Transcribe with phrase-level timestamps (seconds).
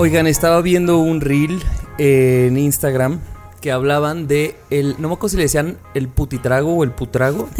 [0.00, 1.62] Oigan, estaba viendo un reel
[1.98, 3.20] en Instagram
[3.60, 4.96] que hablaban de el.
[4.98, 7.50] No me acuerdo si le decían el putitrago o el putrago.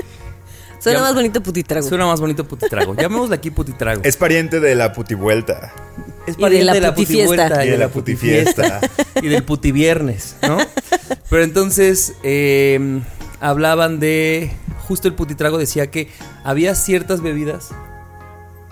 [0.80, 1.88] Suena Ya- más bonito putitrago.
[1.88, 2.94] Suena más bonito putitrago.
[2.96, 4.00] Llamémosle aquí putitrago.
[4.02, 5.72] Es pariente de la putivuelta.
[6.26, 7.24] Es Y de la pariente putifiesta.
[7.48, 8.80] putivuelta Y de la putifiesta.
[9.22, 10.58] y del putiviernes, ¿no?
[11.30, 13.00] Pero entonces eh,
[13.40, 14.50] hablaban de.
[14.88, 16.08] Justo el putitrago decía que
[16.42, 17.70] había ciertas bebidas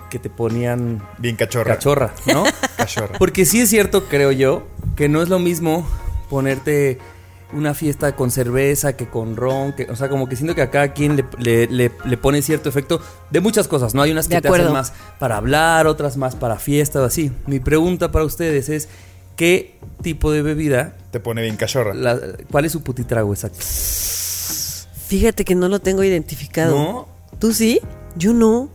[0.09, 1.73] que te ponían Bien cachorra.
[1.75, 2.43] cachorra, ¿no?
[2.77, 3.17] Cachorra.
[3.17, 5.87] Porque sí es cierto, creo yo, que no es lo mismo
[6.29, 6.99] ponerte
[7.53, 10.71] una fiesta con cerveza que con ron, que, o sea, como que siento que a
[10.71, 14.01] cada quien le, le- le- le pone cierto efecto de muchas cosas, ¿no?
[14.01, 14.73] Hay unas que De te hacen acuerdo.
[14.73, 17.31] más para hablar, otras más para fiesta o así.
[17.47, 18.89] Mi pregunta para ustedes es,
[19.37, 21.93] ¿qué tipo de bebida, Te pone bien cachorra.
[21.93, 22.19] la-
[22.51, 23.59] cuál es su putitrago exacto?
[25.07, 26.75] Fíjate que no lo tengo identificado.
[26.75, 27.07] ¿No?
[27.39, 27.79] ¿Tú sí?
[28.17, 28.69] Yo no.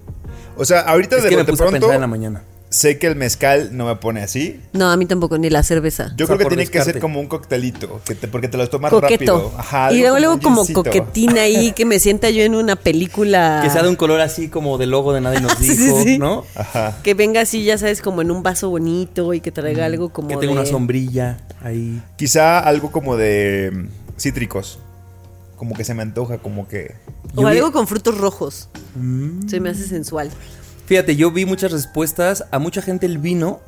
[0.61, 2.43] O sea, ahorita Es de que me puse a pronto pensar en la mañana.
[2.69, 4.61] sé que el mezcal no me pone así.
[4.75, 6.13] No, a mí tampoco, ni la cerveza.
[6.17, 8.57] Yo O sea, creo que tiene que ser como un coctelito, que te- porque te
[8.59, 9.09] lo tomas Coqueto.
[9.11, 9.53] rápido.
[9.59, 13.61] Ajá, y luego, luego como coquetina ahí, que me sienta yo en una película.
[13.65, 16.19] Que sea de un color así como de logo de nadie nos dijo, sí, sí.
[16.19, 16.45] ¿no?
[16.55, 16.99] Ajá.
[17.03, 20.29] Que venga así, ya sabes, como en un vaso bonito y que traiga algo como
[20.29, 22.01] Que tenga una de- sombrilla ahí.
[22.17, 24.79] Quizá algo como de mm, cítricos.
[25.61, 26.95] Como que se me antoja, como que.
[27.37, 28.71] O vi- algo con frutos rojos.
[28.95, 29.47] Mm.
[29.47, 30.31] Se me hace sensual.
[30.87, 32.47] Fíjate, yo vi muchas respuestas.
[32.51, 33.61] A mucha gente el vino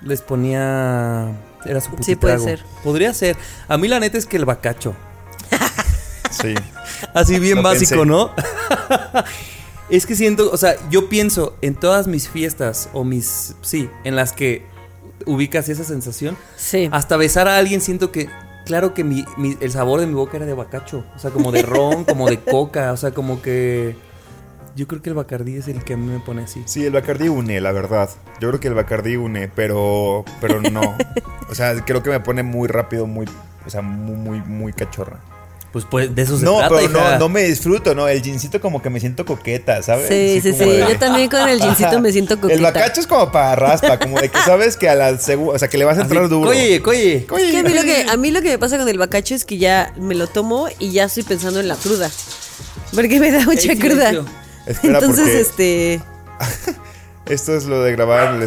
[0.00, 1.30] les ponía.
[1.66, 2.60] Era su Sí, puede ser.
[2.82, 3.36] Podría ser.
[3.68, 4.94] A mí la neta es que el bacacho.
[6.30, 6.54] Sí.
[7.12, 8.06] Así bien Lo básico, pensé.
[8.06, 8.30] ¿no?
[9.90, 13.54] es que siento, o sea, yo pienso en todas mis fiestas o mis.
[13.60, 14.64] Sí, en las que
[15.26, 16.38] ubicas esa sensación.
[16.56, 16.88] Sí.
[16.90, 18.30] Hasta besar a alguien siento que.
[18.64, 21.04] Claro que mi, mi- el sabor de mi boca era de bacacho.
[21.16, 22.92] O sea, como de ron, como de coca.
[22.92, 23.96] O sea, como que.
[24.74, 26.62] Yo creo que el bacardí es el que a mí me pone así.
[26.64, 28.08] Sí, el Bacardí une, la verdad.
[28.40, 30.80] Yo creo que el Bacardí une, pero pero no.
[31.50, 33.26] O sea, creo que me pone muy rápido, muy
[33.66, 35.18] o sea, muy muy muy cachorra.
[35.72, 37.12] Pues, pues de eso se No, trata, pero hija.
[37.12, 40.06] no, no me disfruto, no, el jeansito como que me siento coqueta, ¿sabes?
[40.06, 40.58] Sí, sí, sí.
[40.58, 42.54] de- Yo también con el jeansito me siento coqueta.
[42.54, 45.58] El bacacho es como para raspa, como de que sabes que a la segunda, o
[45.58, 46.50] sea, que le vas a entrar Así, duro.
[46.50, 47.16] Oye, oye.
[47.16, 49.34] Es que a mí, lo que, a mí lo que me pasa con el bacacho
[49.34, 52.10] es que ya me lo tomo y ya estoy pensando en la cruda.
[52.94, 54.12] Porque me da mucha cruda.
[54.66, 56.02] Espera, Entonces, porque este.
[57.26, 58.38] esto es lo de grabar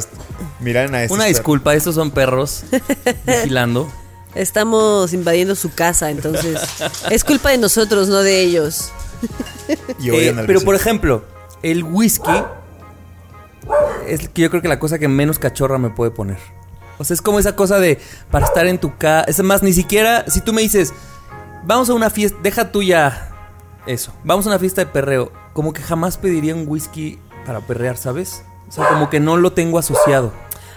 [0.59, 2.63] Miren a este Una disculpa, estos son perros
[3.25, 3.91] vigilando.
[4.35, 6.61] Estamos invadiendo su casa, entonces.
[7.09, 8.91] es culpa de nosotros, no de ellos.
[9.99, 11.23] Y Eh, pero por ejemplo,
[11.63, 12.43] el whisky
[14.07, 16.37] es que yo creo que la cosa que menos cachorra me puede poner.
[16.97, 17.99] O sea, es como esa cosa de
[18.31, 19.25] para estar en tu casa.
[19.27, 20.93] Es más, ni siquiera si tú me dices,
[21.63, 23.29] vamos a una fiesta, deja tuya
[23.85, 27.97] eso, vamos a una fiesta de perreo, como que jamás pediría un whisky para perrear,
[27.97, 28.43] ¿sabes?
[28.67, 30.33] O sea, como que no lo tengo asociado.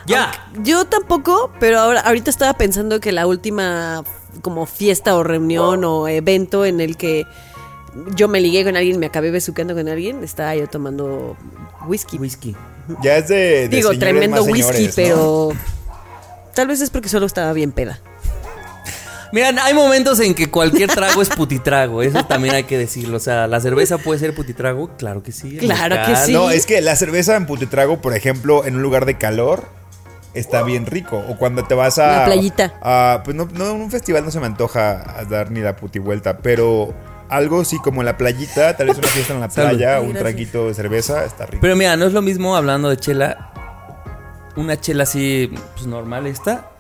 [0.09, 0.33] Ya.
[0.63, 4.05] Yo tampoco, pero ahora ahorita estaba pensando que la última
[4.43, 7.27] como fiesta o reunión o evento en el que
[8.15, 11.37] yo me ligué con alguien, me acabé besuqueando con alguien, estaba yo tomando
[11.87, 12.19] whisky.
[12.19, 12.57] Whisky.
[13.03, 14.95] ya es de, de Digo, tremendo más whisky, señores, ¿no?
[14.95, 15.53] pero
[16.55, 18.01] tal vez es porque solo estaba bien peda.
[19.31, 23.19] Mira, hay momentos en que cualquier trago es putitrago, eso también hay que decirlo.
[23.19, 25.59] O sea, la cerveza puede ser putitrago, claro que sí.
[25.59, 26.33] Claro que sí.
[26.33, 29.69] No, es que la cerveza en putitrago, por ejemplo, en un lugar de calor,
[30.39, 31.23] está bien rico.
[31.29, 32.09] O cuando te vas a.
[32.17, 32.75] Una playita.
[32.83, 35.77] a- pues no, no, en un festival no se me antoja a dar ni la
[35.77, 36.95] putivuelta, pero
[37.29, 40.19] algo sí, como la playita, tal vez una fiesta en la playa, Ay, un gracias.
[40.23, 41.59] traguito de cerveza, está rico.
[41.61, 43.53] Pero mira, no es lo mismo hablando de chela,
[44.57, 46.71] una chela así, pues normal esta,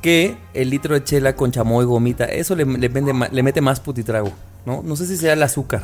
[0.00, 2.24] que el litro de chela con chamoy, gomita.
[2.26, 4.30] Eso le, le, vende le mete más putitrago,
[4.64, 4.82] ¿no?
[4.84, 5.82] No sé si sea el azúcar.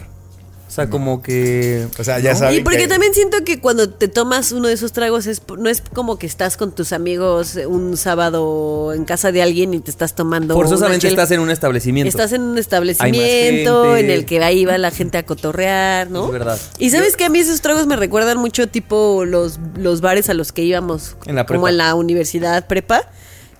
[0.66, 1.87] O sea, como que.
[2.00, 2.38] O sea, ya ¿no?
[2.38, 5.40] saben Y porque que- también siento que cuando te tomas uno de esos tragos es
[5.56, 9.81] no es como que estás con tus amigos un sábado en casa de alguien y
[9.81, 12.08] te estás tomando Forzosamente estás en un establecimiento.
[12.08, 16.26] Estás en un establecimiento en el que ahí va la gente a cotorrear, ¿no?
[16.26, 16.58] Es verdad.
[16.78, 20.34] Y sabes que a mí esos tragos me recuerdan mucho tipo los, los bares a
[20.34, 21.70] los que íbamos En la como prepa.
[21.70, 23.08] en la universidad prepa,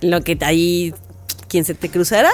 [0.01, 0.93] en lo que ahí
[1.55, 2.29] quien se te cruzara,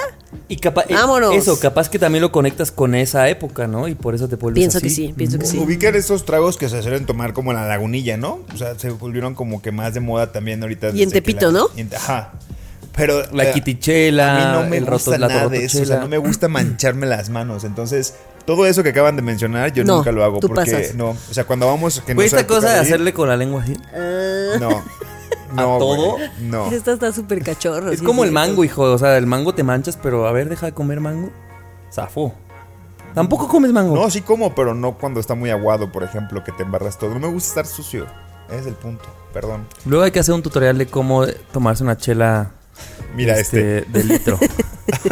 [0.48, 0.86] Y capaz.
[0.88, 1.32] eh, Vámonos.
[1.36, 3.86] Eso, capaz que también lo conectas con esa época, ¿no?
[3.86, 4.88] Y por eso te vuelves pienso así.
[4.88, 5.58] que sí, pienso que sí.
[5.58, 8.40] Ubican estos tragos que se suelen tomar como en la lagunilla, ¿no?
[8.52, 10.90] O sea, se volvieron como que más de moda también ahorita.
[10.92, 11.68] Y en Tepito, la- ¿no?
[11.76, 12.32] en- Ajá.
[12.96, 15.80] Pero La eh, quitichela, a mí no me el roto- gusta la nada de eso,
[15.80, 17.62] o sea, no me gusta mancharme las manos.
[17.64, 18.14] Entonces,
[18.44, 20.94] todo eso que acaban de mencionar, yo No, nunca lo hago tú porque pasas.
[20.96, 23.74] no, o sea, cuando vamos que no esta cosa de hacerle con la lengua así.
[24.60, 24.82] No.
[25.54, 26.12] No, todo?
[26.12, 26.66] güey, No.
[26.70, 27.90] Esta está súper cachorro.
[27.90, 28.28] Es sí, como sí.
[28.28, 28.82] el mango, hijo.
[28.82, 31.30] O sea, el mango te manchas, pero a ver, deja de comer mango.
[31.92, 32.34] Zafo.
[33.14, 33.94] Tampoco comes mango.
[33.94, 37.10] No, sí como, pero no cuando está muy aguado, por ejemplo, que te embarras todo.
[37.10, 38.06] No me gusta estar sucio.
[38.48, 39.04] Ese es el punto.
[39.32, 39.66] Perdón.
[39.84, 42.52] Luego hay que hacer un tutorial de cómo tomarse una chela
[43.14, 43.82] Mira este.
[43.82, 44.38] de litro.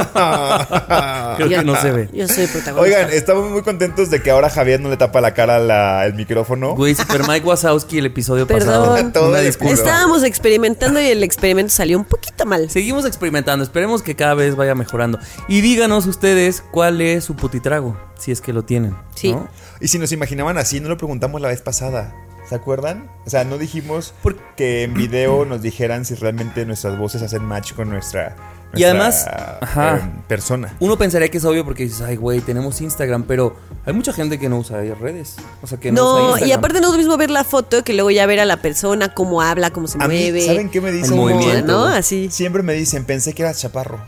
[1.36, 2.08] Creo que no se ve.
[2.12, 2.80] Yo soy protagonista.
[2.80, 6.14] Oigan, estamos muy contentos de que ahora Javier no le tapa la cara la- el
[6.14, 6.74] micrófono.
[6.74, 9.12] Güey, Super Mike Wazowski el episodio Perdón.
[9.12, 9.28] pasado.
[9.28, 9.74] Una disculpa.
[9.74, 12.70] Estábamos experimentando y el experimento salió un poquito mal.
[12.70, 15.18] Seguimos experimentando, esperemos que cada vez vaya mejorando.
[15.48, 18.96] Y díganos ustedes cuál es su putitrago, si es que lo tienen.
[19.14, 19.32] Sí.
[19.32, 19.48] ¿no?
[19.80, 22.14] Y si nos imaginaban así, no lo preguntamos la vez pasada.
[22.50, 23.08] ¿Se acuerdan?
[23.24, 24.12] O sea, no dijimos
[24.56, 28.34] que en video nos dijeran si realmente nuestras voces hacen match con nuestra,
[28.74, 29.96] Y además, nuestra, ajá.
[29.98, 30.74] eh, persona.
[30.80, 33.54] Uno pensaría que es obvio porque dices, ay, güey, tenemos Instagram, pero
[33.86, 35.36] hay mucha gente que no usa redes.
[35.62, 36.48] O sea, que no, usa No, Instagram.
[36.48, 38.56] y aparte no es lo mismo ver la foto que luego ya ver a la
[38.56, 40.44] persona, cómo habla, cómo se A mí, mueve.
[40.44, 41.12] ¿saben qué me dicen?
[41.12, 41.66] El movimiento.
[41.72, 41.84] ¿No?
[41.86, 42.30] Así.
[42.32, 44.00] Siempre me dicen, pensé que eras chaparro.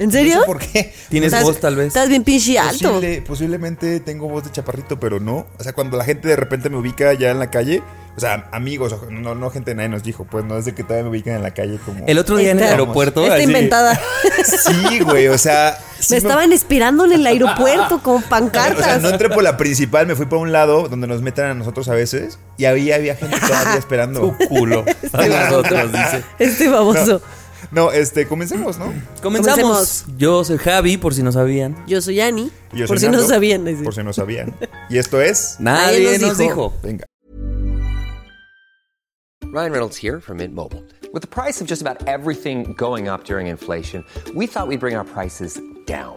[0.00, 0.34] ¿En serio?
[0.36, 0.92] No sé por qué.
[1.08, 1.88] Tienes voz, tal vez.
[1.88, 2.94] Estás bien pinche alto.
[2.94, 5.46] Posible- posiblemente tengo voz de chaparrito, pero no.
[5.58, 7.82] O sea, cuando la gente de repente me ubica ya en la calle,
[8.16, 11.04] o sea, amigos, no, no gente nadie nos dijo, pues no es de que todavía
[11.04, 12.04] me ubican en la calle como.
[12.06, 13.22] El otro día en el aeropuerto.
[13.22, 14.00] Está así- inventada.
[14.44, 15.78] Sí, güey, o sea.
[15.98, 19.02] sí me estaban esperando en el aeropuerto con O sea, pancartas.
[19.02, 21.88] no entré por la principal, me fui por un lado donde nos meten a nosotros
[21.88, 24.20] a veces y había, había gente todavía esperando.
[24.40, 24.84] Tu culo.
[25.12, 26.24] A nosotros, dice.
[26.38, 27.20] Este baboso.
[27.20, 27.39] No,
[27.92, 28.92] este, comencemos, ¿no?
[29.22, 29.60] Comenzamos.
[29.60, 30.04] Comencemos.
[30.18, 31.76] Yo soy Javi, por si no sabían.
[31.86, 32.50] Yo soy Ani.
[32.72, 33.64] Y yo por soy si no sabían.
[33.84, 34.54] Por si no sabían.
[34.88, 35.56] Y esto es.
[35.60, 36.54] Nadie, Nadie nos nos dijo.
[36.54, 36.74] dijo.
[36.82, 37.06] Venga.
[39.52, 40.84] Ryan Reynolds here from Mint Mobile.
[41.12, 44.94] With the price of just about everything going up during inflation, we thought we'd bring
[44.94, 46.16] our prices down.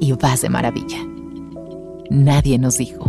[0.00, 0.98] y vas de maravilla.
[2.10, 3.08] Nadie nos dijo.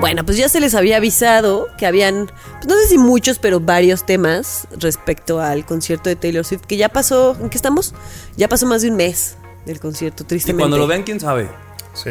[0.00, 2.26] Bueno, pues ya se les había avisado que habían,
[2.56, 6.76] pues no sé si muchos, pero varios temas respecto al concierto de Taylor Swift, que
[6.76, 7.94] ya pasó, ¿en qué estamos?
[8.36, 10.60] Ya pasó más de un mes del concierto, Y tristemente.
[10.62, 11.48] cuando lo vean, quién sabe.
[11.94, 12.10] Sí.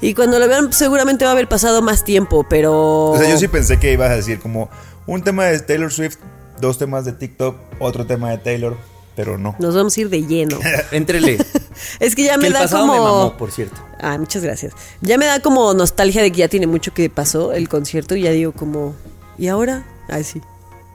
[0.00, 3.10] Y cuando lo vean, seguramente va a haber pasado más tiempo, pero...
[3.10, 4.68] O sea, yo sí pensé que ibas a decir como
[5.06, 6.16] un tema de Taylor Swift,
[6.60, 8.76] dos temas de TikTok, otro tema de Taylor,
[9.16, 9.56] pero no.
[9.58, 10.58] Nos vamos a ir de lleno.
[10.92, 11.38] Entrele.
[12.00, 12.94] es que ya que me el da pasado como...
[12.94, 13.76] me mamó, por cierto.
[14.00, 14.72] Ah, muchas gracias.
[15.00, 18.22] Ya me da como nostalgia de que ya tiene mucho que pasó el concierto y
[18.22, 18.94] ya digo como...
[19.38, 19.84] ¿Y ahora?
[20.08, 20.40] Ay, sí.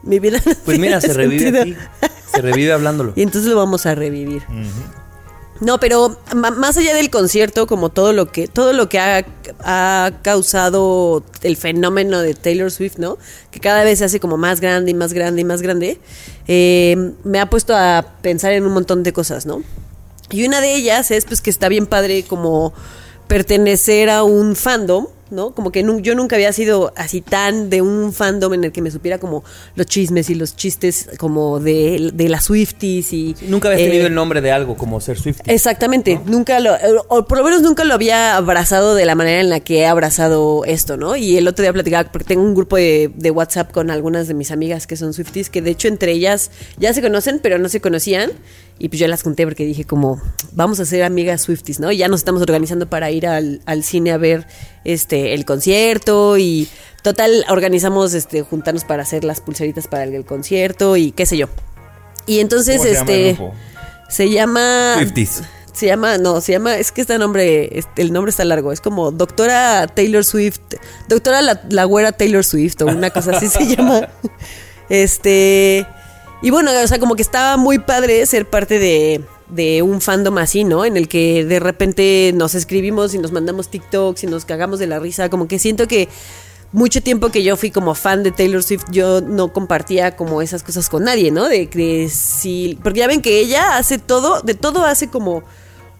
[0.03, 1.75] Mi vida no Pues mira, se revive aquí.
[2.31, 3.13] Se revive hablándolo.
[3.15, 4.43] Y entonces lo vamos a revivir.
[5.61, 9.25] No, pero más allá del concierto, como todo lo que, todo lo que ha,
[9.61, 13.17] ha causado el fenómeno de Taylor Swift, ¿no?
[13.51, 15.99] Que cada vez se hace como más grande y más grande y más grande,
[16.47, 19.63] eh, me ha puesto a pensar en un montón de cosas, ¿no?
[20.29, 22.73] Y una de ellas es pues que está bien padre como
[23.27, 25.51] pertenecer a un fandom, ¿no?
[25.55, 28.81] Como que nu- yo nunca había sido así tan de un fandom en el que
[28.81, 29.43] me supiera como
[29.75, 33.35] los chismes y los chistes como de, de las Swifties y...
[33.47, 35.39] Nunca habías eh, tenido el nombre de algo como ser Swift.
[35.45, 36.75] Exactamente, nunca lo,
[37.07, 39.87] o por lo menos nunca lo había abrazado de la manera en la que he
[39.87, 41.15] abrazado esto, ¿no?
[41.15, 44.33] Y el otro día platicaba, porque tengo un grupo de, de WhatsApp con algunas de
[44.33, 47.69] mis amigas que son Swifties, que de hecho entre ellas ya se conocen, pero no
[47.69, 48.31] se conocían.
[48.77, 51.91] Y pues yo las junté porque dije como, vamos a ser amigas Swifties, ¿no?
[51.91, 54.47] Y ya nos estamos organizando para ir al, al cine a ver
[54.83, 56.67] este el concierto y
[57.01, 61.37] total organizamos este juntarnos para hacer las pulseritas para el, el concierto y qué sé
[61.37, 61.47] yo.
[62.27, 63.37] Y entonces ¿Cómo se llama este
[64.09, 65.43] se llama Swifties.
[65.71, 68.79] Se llama, no, se llama, es que este nombre, este, el nombre está largo, es
[68.79, 70.61] como Doctora Taylor Swift,
[71.09, 74.07] Doctora la, la güera Taylor Swift o una cosa así se llama.
[74.87, 75.85] Este,
[76.41, 80.37] y bueno, o sea, como que estaba muy padre ser parte de, de un fandom
[80.37, 80.85] así, ¿no?
[80.85, 84.87] En el que de repente nos escribimos y nos mandamos TikToks y nos cagamos de
[84.87, 86.09] la risa, como que siento que
[86.71, 90.61] mucho tiempo que yo fui como fan de Taylor Swift, yo no compartía como esas
[90.61, 91.47] cosas con nadie, ¿no?
[91.47, 92.77] De que si.
[92.83, 95.43] Porque ya ven que ella hace todo, de todo hace como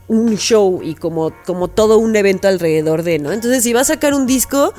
[0.08, 3.32] un show y como, como todo un evento alrededor de, ¿no?
[3.32, 4.72] Entonces, si va a sacar un disco,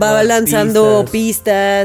[0.00, 1.10] va Las lanzando pistas.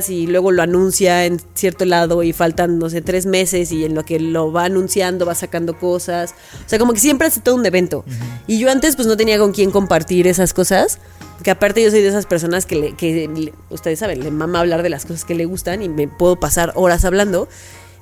[0.05, 0.09] pistas.
[0.09, 3.95] y luego lo anuncia en cierto lado y faltan, no sé, tres meses y en
[3.95, 6.33] lo que lo va anunciando va sacando cosas.
[6.65, 8.03] O sea, como que siempre hace todo un evento.
[8.47, 10.99] Y yo antes pues no tenía con quién compartir esas cosas.
[11.43, 14.59] Que aparte yo soy de esas personas que, le- que le- ustedes saben, le mama
[14.59, 17.47] hablar de las cosas que le gustan y me puedo pasar horas hablando.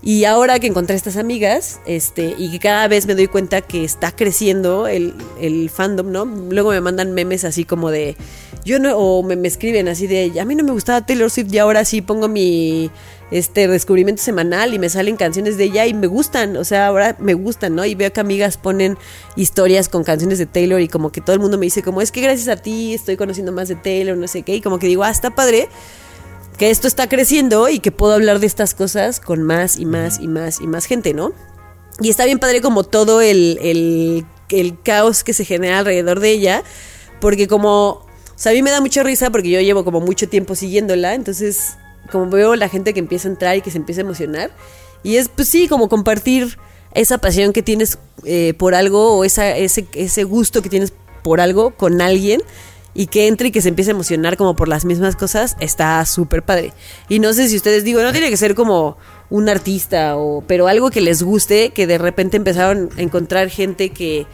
[0.01, 3.83] Y ahora que encontré estas amigas, este, y que cada vez me doy cuenta que
[3.83, 6.25] está creciendo el, el fandom, ¿no?
[6.25, 8.15] Luego me mandan memes así como de.
[8.63, 10.39] Yo no, o me, me escriben así de.
[10.39, 12.91] A mí no me gustaba Taylor Swift y ahora sí pongo mi
[13.31, 17.17] este descubrimiento semanal y me salen canciones de ella y me gustan, o sea, ahora
[17.19, 17.83] me gustan, ¿no?
[17.85, 18.97] Y veo que amigas ponen
[19.35, 22.11] historias con canciones de Taylor y como que todo el mundo me dice como es
[22.11, 24.87] que gracias a ti estoy conociendo más de Taylor, no sé qué, y como que
[24.87, 25.67] digo, ah, está padre
[26.57, 30.19] que esto está creciendo y que puedo hablar de estas cosas con más y más
[30.19, 31.31] y más y más gente, ¿no?
[31.99, 36.63] Y está bien padre como todo el, el, caos que se genera alrededor de ella,
[37.19, 40.29] porque como, o sea, a mí me da mucha risa porque yo llevo como mucho
[40.29, 41.75] tiempo siguiéndola, entonces
[42.11, 44.51] como veo la gente que empieza a entrar y que se empieza a emocionar,
[45.03, 46.57] y es pues sí, como compartir
[46.93, 51.41] esa pasión que tienes eh, por algo o esa, ese, ese gusto que tienes por
[51.41, 52.41] algo con alguien
[52.97, 56.03] y que entre y que se empiece a emocionar como por las mismas cosas, está
[56.05, 56.73] súper padre.
[57.07, 58.97] Y no sé si ustedes digo, no tiene que ser como
[59.29, 63.91] un artista o pero algo que les guste, que de repente empezaron a encontrar gente
[63.91, 64.25] que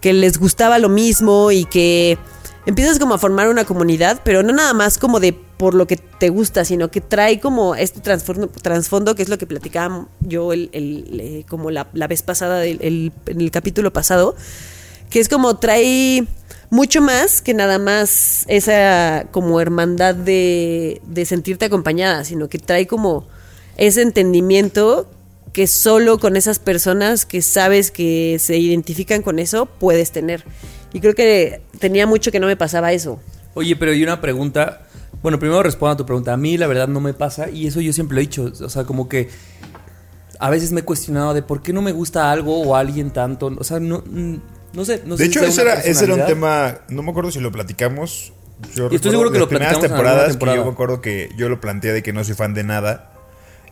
[0.00, 2.18] que les gustaba lo mismo y que
[2.66, 5.96] empiezas como a formar una comunidad, pero no nada más como de por lo que
[5.96, 10.70] te gusta, sino que trae como este trasfondo, que es lo que platicaba yo el,
[10.72, 14.34] el- como la, la vez pasada, el- en el capítulo pasado,
[15.08, 16.26] que es como trae
[16.72, 22.86] mucho más que nada más esa como hermandad de, de sentirte acompañada, sino que trae
[22.86, 23.26] como
[23.76, 25.06] ese entendimiento
[25.52, 30.44] que solo con esas personas que sabes que se identifican con eso puedes tener.
[30.94, 33.20] Y creo que tenía mucho que no me pasaba eso.
[33.52, 34.86] Oye, pero hay una pregunta.
[35.22, 36.32] Bueno, primero respondo a tu pregunta.
[36.32, 38.50] A mí la verdad no me pasa y eso yo siempre lo he dicho.
[38.62, 39.28] O sea, como que
[40.38, 43.54] a veces me he cuestionado de por qué no me gusta algo o alguien tanto.
[43.58, 44.36] O sea, no, mm,
[44.72, 45.02] no sé.
[45.04, 47.30] No sé de si hecho, sea ese era, ese era un tema, no me acuerdo
[47.30, 48.32] si lo platicamos.
[48.74, 50.56] Yo Y estoy seguro que las lo primeras temporadas que temporada.
[50.58, 53.08] yo me acuerdo que yo lo planteé de que no soy fan de nada.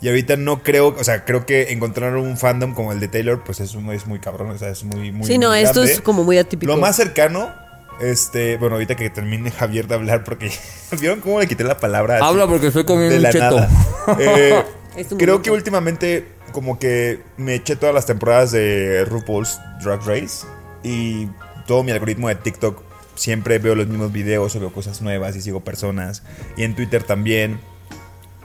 [0.03, 3.45] Y ahorita no creo, o sea, creo que encontrar un fandom como el de Taylor,
[3.45, 5.75] pues es, un- es muy cabrón, o sea, es muy, muy sí, no, muy esto
[5.81, 5.93] grande.
[5.93, 6.73] es como muy atípico.
[6.73, 7.53] Lo más cercano,
[8.01, 10.51] este, bueno, ahorita que termine Javier de hablar, porque
[11.01, 12.17] ¿vieron cómo le quité la palabra?
[12.17, 13.57] así Habla porque estoy comiendo de un la cheto.
[13.61, 13.69] nada?
[14.19, 14.65] Eh,
[14.97, 15.43] Es un creo momento.
[15.43, 20.47] que últimamente como que me eché todas las temporadas de RuPaul's Drag Race
[20.83, 21.29] y
[21.67, 22.83] todo mi algoritmo de TikTok
[23.15, 26.23] siempre veo los mismos videos o veo cosas nuevas y sigo personas
[26.57, 27.61] y en Twitter también.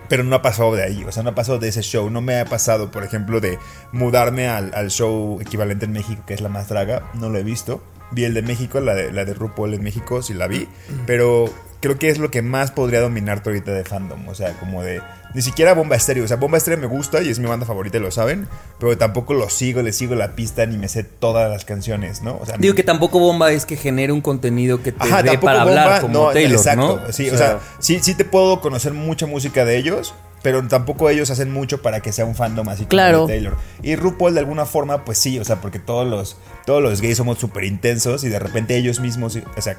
[0.08, 2.12] Pero no ha pasado de ahí, o sea, no ha pasado de ese show.
[2.12, 3.58] No me ha pasado, por ejemplo, de
[3.92, 7.10] mudarme al, al show equivalente en México, que es La Más Draga.
[7.16, 7.82] No lo he visto.
[8.12, 10.68] Vi el de México, la de, la de RuPaul en México, sí la vi.
[11.08, 11.52] Pero
[11.82, 14.28] creo que es lo que más podría dominar ahorita de fandom.
[14.28, 15.02] O sea, como de.
[15.36, 16.24] Ni siquiera Bomba Estéreo.
[16.24, 18.48] O sea, Bomba Estéreo me gusta y es mi banda favorita, lo saben.
[18.80, 22.38] Pero tampoco lo sigo, le sigo la pista ni me sé todas las canciones, ¿no?
[22.42, 25.32] O sea, Digo que tampoco bomba es que genere un contenido que te Ajá, dé
[25.32, 27.02] tampoco para hablar bomba, como no, Taylor, exacto.
[27.06, 27.12] ¿no?
[27.14, 31.30] Sí, o sea, sí, sí te puedo conocer mucha música de ellos, pero tampoco ellos
[31.32, 33.22] hacen mucho para que sea un fandom así como Claro.
[33.24, 33.58] el de Taylor.
[33.84, 37.18] Y RuPaul de alguna forma, pues sí, o sea, porque todos los, todos los gays
[37.18, 39.76] somos súper intensos y de repente ellos mismos, o sea,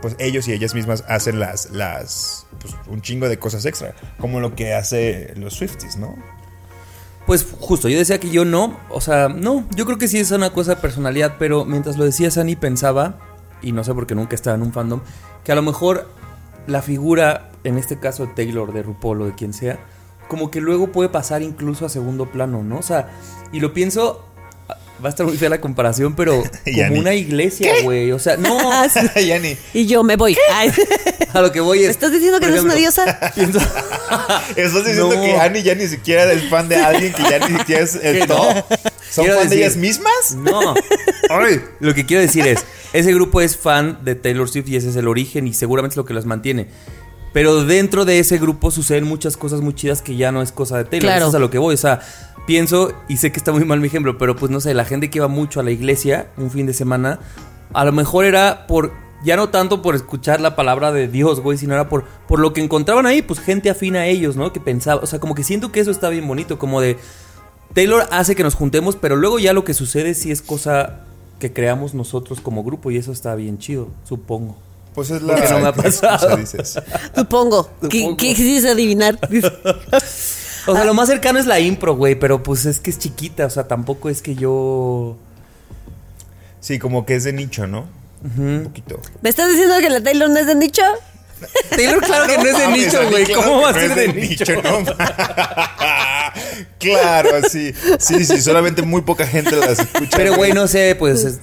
[0.00, 4.40] pues ellos y ellas mismas hacen las, las, pues un chingo de cosas extra, como
[4.40, 6.16] lo que hace los Swifties, ¿no?
[7.26, 10.30] Pues justo, yo decía que yo no, o sea, no, yo creo que sí es
[10.30, 13.18] una cosa de personalidad, pero mientras lo decía Sani pensaba,
[13.60, 15.00] y no sé por qué nunca estaba en un fandom,
[15.44, 16.08] que a lo mejor
[16.66, 19.78] la figura, en este caso de Taylor, de RuPaul o de quien sea,
[20.28, 22.78] como que luego puede pasar incluso a segundo plano, ¿no?
[22.78, 23.10] O sea,
[23.52, 24.27] y lo pienso,
[25.02, 26.42] va a estar muy fea la comparación, pero
[26.88, 28.86] como una iglesia, güey, o sea, no, Ah.
[29.74, 30.36] Y yo me voy.
[30.52, 30.70] Ay,
[31.32, 31.84] a lo que voy es...
[31.86, 33.18] ¿Me estás diciendo que no es una diosa?
[33.34, 33.58] pienso-
[34.56, 35.22] Estás diciendo No.
[35.22, 38.26] que Annie ya ni siquiera es fan de alguien que ya ni siquiera es el
[38.26, 38.64] top.
[39.10, 40.34] ¿Son Quiero fan de ellas mismas?
[40.36, 40.74] No.
[41.30, 44.90] Ay, lo que quiero decir es, ese grupo es fan de Taylor Swift y ese
[44.90, 46.68] es el origen y seguramente es lo que los mantiene.
[47.32, 50.78] Pero dentro de ese grupo suceden muchas cosas muy chidas que ya no es cosa
[50.78, 51.08] de Taylor.
[51.08, 51.20] Claro.
[51.20, 51.74] Eso es a lo que voy.
[51.74, 52.00] O sea,
[52.46, 55.10] pienso, y sé que está muy mal mi ejemplo, pero pues no sé, la gente
[55.10, 57.20] que iba mucho a la iglesia un fin de semana,
[57.72, 58.92] a lo mejor era por.
[59.24, 62.52] Ya no tanto por escuchar la palabra de Dios, güey, sino era por, por lo
[62.52, 64.52] que encontraban ahí, pues gente afín a ellos, ¿no?
[64.52, 66.98] Que pensaba, o sea, como que siento que eso está bien bonito, como de
[67.74, 71.00] Taylor hace que nos juntemos, pero luego ya lo que sucede sí es cosa
[71.40, 74.56] que creamos nosotros como grupo y eso está bien chido, supongo.
[74.94, 75.34] Pues es la.
[75.34, 76.36] Porque no me ha pasado.
[76.36, 76.78] dices.
[77.14, 77.70] Supongo.
[77.90, 79.18] ¿Qué, qué quisiste adivinar?
[80.66, 83.46] O sea, lo más cercano es la impro, güey, pero pues es que es chiquita,
[83.46, 85.16] o sea, tampoco es que yo...
[86.60, 87.88] Sí, como que es de nicho, ¿no?
[88.22, 89.00] Un poquito.
[89.22, 90.82] ¿Me estás diciendo que la Taylor no es de nicho?
[91.70, 93.24] Taylor, claro que no es de mames, nicho, güey.
[93.24, 94.44] claro ¿Cómo va a no ser es de nicho?
[94.62, 94.84] no?
[96.78, 97.72] claro, sí.
[97.98, 100.16] Sí, sí, solamente muy poca gente las escucha.
[100.16, 101.38] Pero, güey, no sé, pues es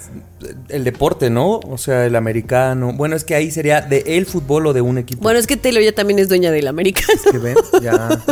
[0.69, 1.59] el deporte, ¿no?
[1.59, 2.91] O sea, el americano.
[2.93, 5.21] Bueno, es que ahí sería de el fútbol o de un equipo.
[5.23, 7.19] Bueno, es que Taylor ya también es dueña del americano.
[7.31, 8.09] que ven, ya.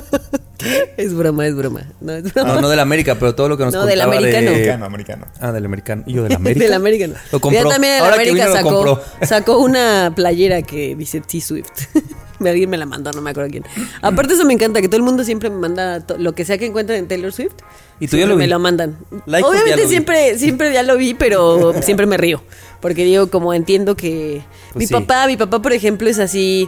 [0.96, 1.82] Es broma, es broma.
[2.00, 2.54] No, es broma.
[2.54, 4.44] No, no del América, pero todo lo que nos No, del contaba americano.
[4.46, 5.26] de- Americano, americano.
[5.42, 6.04] Ah, del americano.
[6.06, 6.64] Y yo del América.
[6.64, 7.14] Del americano.
[7.34, 7.64] Lo compró.
[7.64, 9.02] Ya también el Ahora que América vino, lo sacó, compró.
[9.28, 11.68] sacó una playera que dice T-Swift.
[12.40, 13.64] Alguien me la mandó, no me acuerdo quién.
[14.02, 16.66] Aparte eso me encanta, que todo el mundo siempre me manda lo que sea que
[16.66, 17.54] encuentren en Taylor Swift.
[18.00, 18.40] Y tú ya lo vi.
[18.42, 18.98] me lo mandan.
[19.26, 19.90] Like, Obviamente lo vi.
[19.90, 22.44] siempre, siempre ya lo vi, pero siempre me río.
[22.82, 24.42] Porque digo, como entiendo que...
[24.74, 24.94] Pues mi sí.
[24.94, 26.68] papá, mi papá, por ejemplo, es así...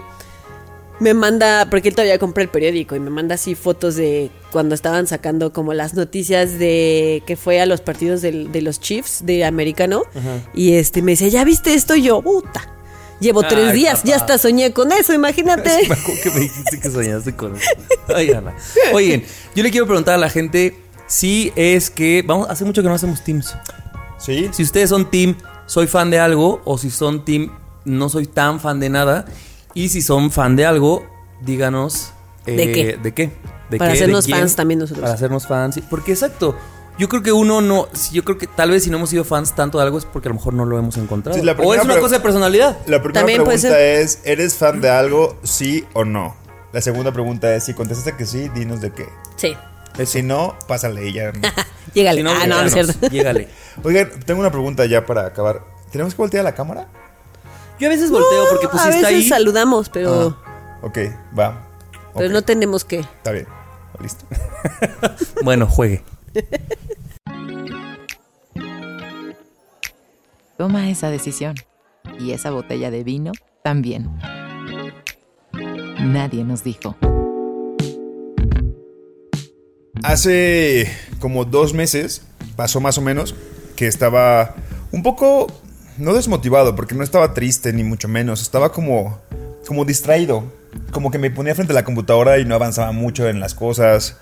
[0.98, 4.76] Me manda, porque él todavía compra el periódico y me manda así fotos de cuando
[4.76, 9.26] estaban sacando como las noticias de que fue a los partidos del- de los Chiefs
[9.26, 10.04] de americano.
[10.54, 11.96] Y este me dice, ¿ya viste esto?
[11.98, 12.72] Y yo, puta.
[13.20, 14.08] Llevo tres días, papá.
[14.10, 15.70] ya hasta soñé con eso, imagínate.
[15.90, 17.66] Me acuerdo que me dijiste que soñaste con eso.
[18.14, 18.54] Ay, Ana.
[18.94, 19.24] Oigan,
[19.56, 20.76] yo le quiero preguntar a la gente
[21.08, 22.24] si es que.
[22.28, 23.56] Vamos, hace mucho que no hacemos teams.
[24.18, 24.50] Sí.
[24.52, 27.52] Si ustedes son team, soy fan de algo, o si son team,
[27.86, 29.26] no soy tan fan de nada.
[29.74, 31.06] Y si son fan de algo,
[31.42, 32.12] díganos.
[32.46, 32.98] eh, ¿De qué?
[33.02, 33.32] ¿De qué?
[33.70, 33.98] ¿De Para qué?
[33.98, 34.40] hacernos ¿De quién?
[34.42, 35.02] fans también nosotros.
[35.04, 35.80] Para hacernos fans.
[35.90, 36.56] Porque exacto.
[36.98, 37.88] Yo creo que uno no.
[38.12, 40.30] Yo creo que tal vez si no hemos sido fans tanto de algo es porque
[40.30, 41.38] a lo mejor no lo hemos encontrado.
[41.40, 42.78] Sí, o es una cosa de personalidad.
[42.88, 46.36] La primera También pregunta es, ¿eres fan de algo, sí o no?
[46.72, 49.08] La segunda pregunta es, si contestaste que sí, dinos de qué.
[49.36, 49.56] Sí.
[50.06, 51.32] Si no, pásale ya.
[51.32, 51.40] no.
[51.94, 52.18] Llégale.
[52.18, 53.08] Si no, ah, no, no es cierto.
[53.08, 53.48] Llégale.
[53.84, 55.62] Oigan, tengo una pregunta ya para acabar.
[55.92, 56.88] ¿Tenemos que voltear la cámara?
[57.80, 59.30] Yo a veces volteo porque pues a si está veces ahí.
[59.30, 60.98] saludamos, pero, Ah, ok,
[61.38, 61.68] va.
[62.18, 63.00] pero no tenemos que.
[63.00, 63.48] Está bien.
[64.02, 64.26] Listo.
[65.44, 66.04] Bueno, juegue.
[70.58, 71.56] Toma esa decisión.
[72.20, 73.32] Y esa botella de vino
[73.64, 74.10] también.
[76.00, 76.96] Nadie nos dijo.
[80.04, 82.22] Hace como dos meses,
[82.56, 83.34] pasó más o menos,
[83.76, 84.56] que estaba
[84.92, 85.48] un poco,
[85.98, 89.20] no desmotivado, porque no estaba triste ni mucho menos, estaba como,
[89.68, 90.44] como distraído,
[90.92, 94.20] como que me ponía frente a la computadora y no avanzaba mucho en las cosas,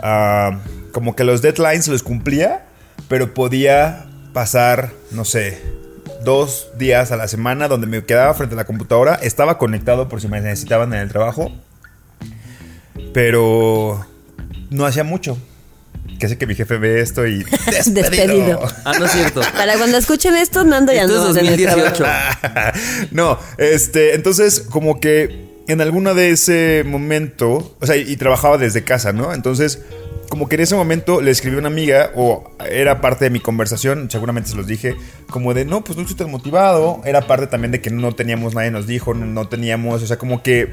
[0.00, 0.60] Ah,
[0.92, 2.66] como que los deadlines los cumplía,
[3.08, 5.60] pero podía pasar, no sé,
[6.24, 10.20] dos días a la semana donde me quedaba frente a la computadora, estaba conectado por
[10.20, 11.52] si me necesitaban en el trabajo,
[13.12, 14.04] pero
[14.70, 15.38] no hacía mucho.
[16.18, 17.92] Que sé que mi jefe ve esto y despedido.
[17.94, 18.60] Despedido.
[18.84, 19.40] Ah, no es cierto.
[19.56, 21.92] Para cuando escuchen esto, Nando ya Esto no es en el 2018.
[21.94, 22.78] trabajo.
[23.10, 28.84] no, este, entonces como que en alguna de ese momento, o sea, y, trabajaba desde
[28.84, 29.32] casa, ¿no?
[29.32, 29.82] Entonces,
[30.28, 33.40] como que en ese momento le escribí a una amiga, o era parte de mi
[33.40, 34.96] conversación, seguramente se los dije,
[35.30, 38.54] como de, no, pues no estoy tan motivado, era parte también de que no teníamos,
[38.54, 40.70] nadie nos dijo, no, no teníamos, o sea, como que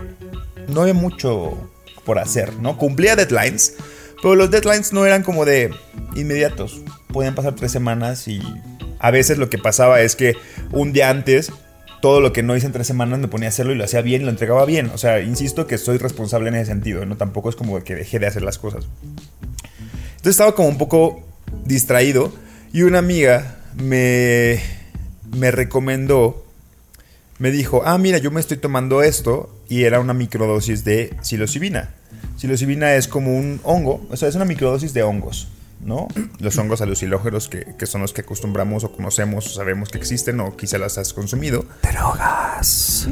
[0.68, 1.58] no había mucho
[2.06, 2.78] por hacer, ¿no?
[2.78, 3.76] Cumplía deadlines,
[4.22, 5.74] pero los deadlines no eran como de
[6.16, 6.82] inmediatos.
[7.08, 8.42] Podían pasar tres semanas y
[9.00, 10.36] a veces lo que pasaba es que
[10.72, 11.52] un día antes
[12.02, 14.02] todo lo que no hice en tres semanas me ponía a hacerlo y lo hacía
[14.02, 14.92] bien y lo entregaba bien.
[14.94, 17.16] O sea, insisto que soy responsable en ese sentido, ¿no?
[17.16, 18.86] Tampoco es como que dejé de hacer las cosas.
[20.12, 21.22] Entonces estaba como un poco
[21.66, 22.34] distraído
[22.74, 24.62] y una amiga me,
[25.36, 26.46] me recomendó,
[27.40, 31.92] me dijo, ah, mira, yo me estoy tomando esto y era una microdosis de psilocibina.
[32.38, 35.48] Psilocibina es como un hongo, o sea, es una microdosis de hongos,
[35.84, 36.08] ¿no?
[36.40, 40.40] Los hongos alucinógenos que, que son los que acostumbramos o conocemos o sabemos que existen
[40.40, 41.66] o quizá las has consumido.
[41.82, 43.08] Drogas.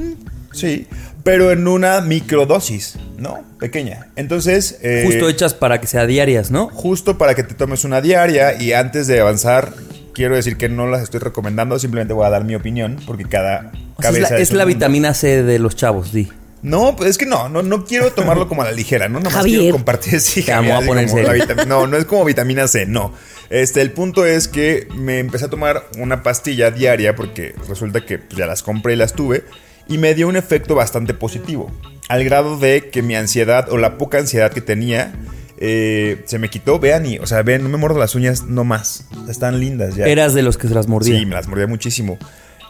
[0.52, 0.88] Sí,
[1.24, 3.44] pero en una microdosis, ¿no?
[3.60, 4.08] Pequeña.
[4.16, 4.80] Entonces...
[4.82, 6.70] eh, Justo hechas para que sea diarias, ¿no?
[6.70, 9.74] justo para que te tomes una diaria y antes de avanzar
[10.14, 13.72] quiero decir que no las estoy recomendando, simplemente voy a dar mi opinión porque cada
[13.96, 16.30] O sea, es cabeza la, es la vitamina C de los chavos, di.
[16.62, 19.20] No, pues es que no, no, no quiero tomarlo como a la ligera, ¿no?
[19.20, 19.60] Nomás Javier.
[19.62, 21.22] quiero compartir sí, Javier, a poner como
[21.66, 23.14] No, no es como vitamina C, no.
[23.50, 28.20] Este, el punto es que me empecé a tomar una pastilla diaria porque resulta que
[28.20, 29.44] pues, ya las compré y las tuve
[29.88, 31.72] y me dio un efecto bastante positivo.
[32.10, 35.14] al grado de que mi ansiedad o la poca ansiedad que tenía
[35.62, 36.80] eh, se me quitó.
[36.80, 39.06] Vean y, o sea, ven, no me muerdo las uñas no más.
[39.30, 40.06] Están lindas ya.
[40.06, 41.18] Eras de los que se las mordía.
[41.18, 42.18] Sí, me las mordía muchísimo.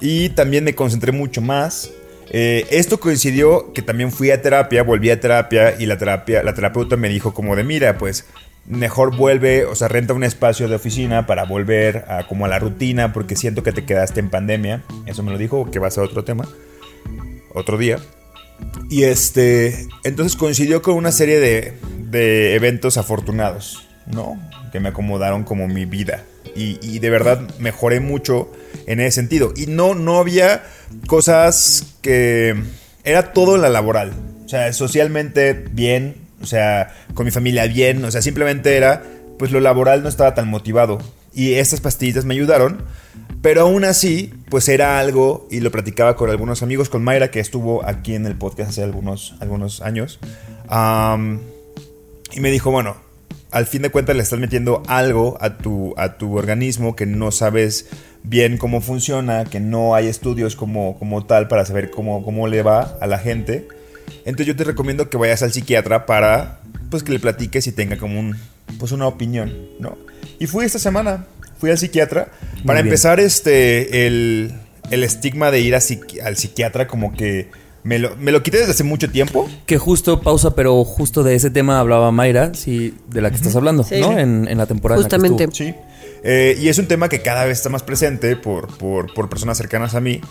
[0.01, 1.91] Y también me concentré mucho más.
[2.31, 6.53] Eh, esto coincidió que también fui a terapia, volví a terapia y la terapia, la
[6.53, 8.25] terapeuta me dijo como de mira, pues
[8.67, 12.59] mejor vuelve, o sea, renta un espacio de oficina para volver a como a la
[12.59, 14.83] rutina porque siento que te quedaste en pandemia.
[15.07, 16.47] Eso me lo dijo, que va a ser otro tema,
[17.53, 17.97] otro día.
[18.89, 24.39] Y este, entonces coincidió con una serie de, de eventos afortunados, ¿no?
[24.71, 26.23] Que me acomodaron como mi vida.
[26.59, 28.51] Y, de verdad mejoré mucho
[28.85, 29.53] en ese sentido.
[29.55, 30.63] Y no, no había
[31.07, 32.55] cosas que...
[33.03, 34.11] Era todo la laboral.
[34.45, 39.03] O sea, socialmente bien, o sea, con mi familia bien, o sea, simplemente era,
[39.37, 40.99] pues lo laboral no estaba tan motivado.
[41.33, 42.83] Y estas pastillitas me ayudaron,
[43.41, 47.39] pero aún así, pues era algo, y lo platicaba con algunos amigos, con Mayra, que
[47.39, 50.19] estuvo aquí en el podcast hace algunos, algunos años,
[52.31, 52.97] y me dijo, bueno,
[53.51, 57.31] al fin de cuentas le estás metiendo algo a tu, a tu organismo que no
[57.31, 57.87] sabes
[58.23, 62.61] bien cómo funciona, que no hay estudios como, como tal para saber cómo, cómo le
[62.61, 63.67] va a la gente.
[64.19, 66.59] Entonces yo te recomiendo que vayas al psiquiatra para
[66.89, 68.35] pues que le platiques y tenga como un
[68.77, 69.97] pues una opinión, ¿no?
[70.39, 71.25] Y fui esta semana,
[71.57, 72.31] fui al psiquiatra
[72.65, 72.87] para bien.
[72.87, 74.53] empezar este el,
[74.91, 75.79] el estigma de ir a
[76.23, 77.49] al psiquiatra como que
[77.83, 79.49] me lo, me lo quité desde hace mucho tiempo.
[79.65, 83.55] Que justo, pausa, pero justo de ese tema hablaba Mayra, sí, de la que estás
[83.55, 83.99] hablando, Sí.
[84.01, 84.17] ¿no?
[84.17, 84.99] En, en la temporada.
[84.99, 85.55] en la que Justamente.
[85.55, 85.73] Sí.
[86.23, 89.57] Eh, y es un tema que cada vez está más presente por, por, por personas
[89.57, 90.21] cercanas a mí.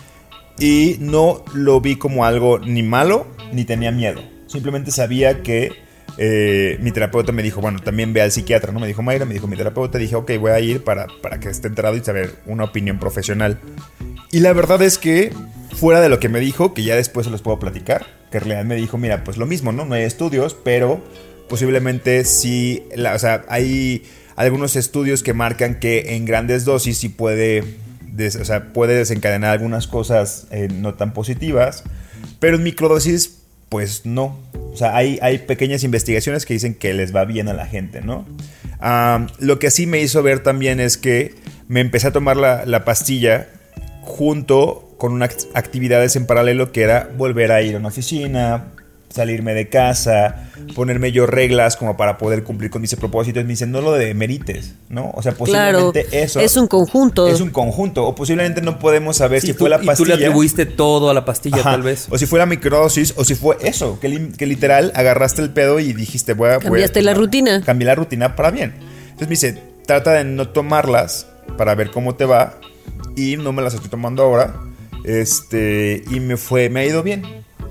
[0.59, 4.21] Y no lo vi como algo ni malo ni tenía miedo.
[4.47, 5.71] Simplemente sabía que
[6.17, 8.79] eh, mi terapeuta me dijo, bueno, también ve al psiquiatra, ¿no?
[8.81, 9.97] Me dijo Mayra, me dijo mi terapeuta.
[9.97, 13.57] Dije, ok, voy a ir para, para que esté enterado y saber una opinión profesional.
[14.31, 15.31] Y la verdad es que,
[15.79, 18.43] fuera de lo que me dijo, que ya después se los puedo platicar, que en
[18.43, 19.85] realidad me dijo, mira, pues lo mismo, ¿no?
[19.85, 21.01] No hay estudios, pero
[21.47, 24.03] posiblemente sí, o sea, hay
[24.35, 27.63] algunos estudios que marcan que en grandes dosis sí puede,
[28.39, 31.83] o sea, puede desencadenar algunas cosas eh, no tan positivas,
[32.39, 33.39] pero en microdosis,
[33.69, 34.37] pues no.
[34.73, 38.01] O sea, hay, hay pequeñas investigaciones que dicen que les va bien a la gente,
[38.01, 38.25] ¿no?
[39.39, 41.35] Lo que sí me hizo ver también es que
[41.67, 43.49] me empecé a tomar la, la pastilla
[44.01, 48.65] junto con unas actividades en paralelo que era volver a ir a una oficina,
[49.09, 53.41] salirme de casa, ponerme yo reglas como para poder cumplir con mis propósitos.
[53.43, 55.09] Me dicen, no lo demerites, ¿no?
[55.15, 56.39] O sea, Claro, posiblemente eso...
[56.41, 57.27] es un conjunto.
[57.27, 58.05] Es un conjunto.
[58.05, 60.09] O posiblemente no podemos saber Sí, si tú- fue la y tú pastilla.
[60.09, 61.71] le atribuiste todo a la pastilla, Ajá.
[61.71, 62.05] tal vez.
[62.11, 65.49] O si fue la microdosis, o si fue eso, que, li- que literal agarraste el
[65.49, 66.57] pedo y dijiste, voy a.
[66.57, 67.61] voy a Cambiaste la rutina.
[67.65, 68.75] Cambié la rutina para bien.
[69.05, 71.25] Entonces me dice, trata de no tomarlas
[71.57, 72.59] para ver cómo te va.
[73.15, 74.53] Y no me las estoy tomando ahora.
[75.03, 77.23] Este, y me fue, me ha ido bien,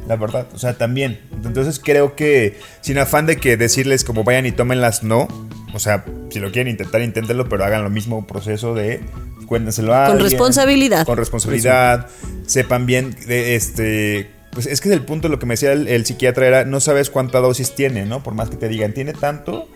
[0.07, 0.49] la verdad.
[0.55, 1.21] O sea, también.
[1.45, 5.29] Entonces creo que, sin afán de que decirles como vayan y tómenlas, no.
[5.75, 9.01] O sea, si lo quieren intentar, inténtenlo, pero hagan lo mismo proceso de
[9.47, 10.31] cuéntenselo a Con alguien.
[10.31, 11.07] responsabilidad.
[11.07, 12.09] Con responsabilidad.
[12.47, 14.31] Sepan bien, de, este.
[14.53, 17.11] Pues es que el punto, lo que me decía el, el psiquiatra era, no sabes
[17.11, 18.23] cuánta dosis tiene, ¿no?
[18.23, 19.69] Por más que te digan, tiene tanto,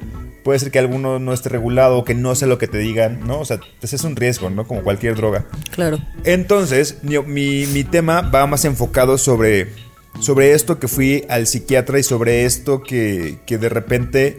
[0.44, 3.20] puede ser que alguno no esté regulado o que no sé lo que te digan,
[3.26, 3.40] ¿no?
[3.40, 4.66] O sea, ese es un riesgo, ¿no?
[4.66, 5.44] Como cualquier droga.
[5.70, 5.98] Claro.
[6.24, 9.68] Entonces, mi, mi- mi tema va más enfocado sobre,
[10.20, 14.36] sobre esto que fui al psiquiatra y sobre esto que, que de repente,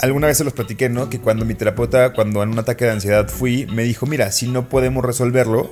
[0.00, 1.10] alguna vez se los platiqué, ¿no?
[1.10, 4.48] Que cuando mi terapeuta, cuando en un ataque de ansiedad fui, me dijo, mira, si
[4.48, 5.70] no podemos resolverlo,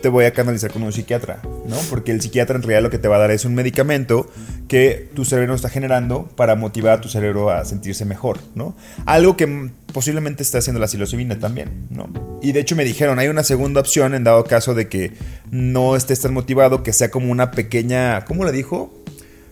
[0.00, 1.76] te voy a canalizar con un psiquiatra, ¿no?
[1.90, 4.30] Porque el psiquiatra en realidad lo que te va a dar es un medicamento
[4.68, 8.76] que tu cerebro está generando para motivar a tu cerebro a sentirse mejor, ¿no?
[9.06, 12.08] Algo que posiblemente está haciendo la psilocibina también, ¿no?
[12.42, 15.12] Y de hecho me dijeron, hay una segunda opción en dado caso de que
[15.50, 18.92] no estés tan motivado, que sea como una pequeña, ¿cómo le dijo?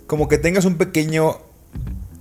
[0.06, 1.38] Como que tengas un pequeño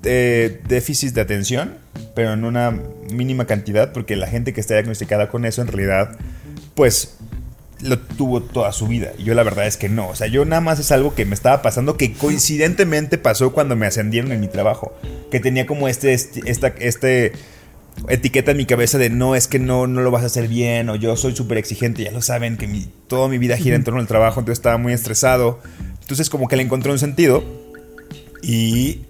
[0.03, 1.77] eh, déficit de atención,
[2.15, 2.77] pero en una
[3.11, 6.17] mínima cantidad, porque la gente que está diagnosticada con eso en realidad,
[6.75, 7.17] pues
[7.81, 9.11] lo tuvo toda su vida.
[9.17, 10.09] Y yo la verdad es que no.
[10.09, 13.75] O sea, yo nada más es algo que me estaba pasando que coincidentemente pasó cuando
[13.75, 14.93] me ascendieron en mi trabajo.
[15.31, 17.33] Que tenía como este, este, esta, este
[18.07, 20.89] etiqueta en mi cabeza de no, es que no, no lo vas a hacer bien
[20.89, 22.03] o yo soy súper exigente.
[22.03, 24.77] Ya lo saben que mi, toda mi vida gira en torno al trabajo, entonces estaba
[24.77, 25.59] muy estresado.
[26.01, 27.43] Entonces como que le encontré un sentido.
[28.41, 29.05] Y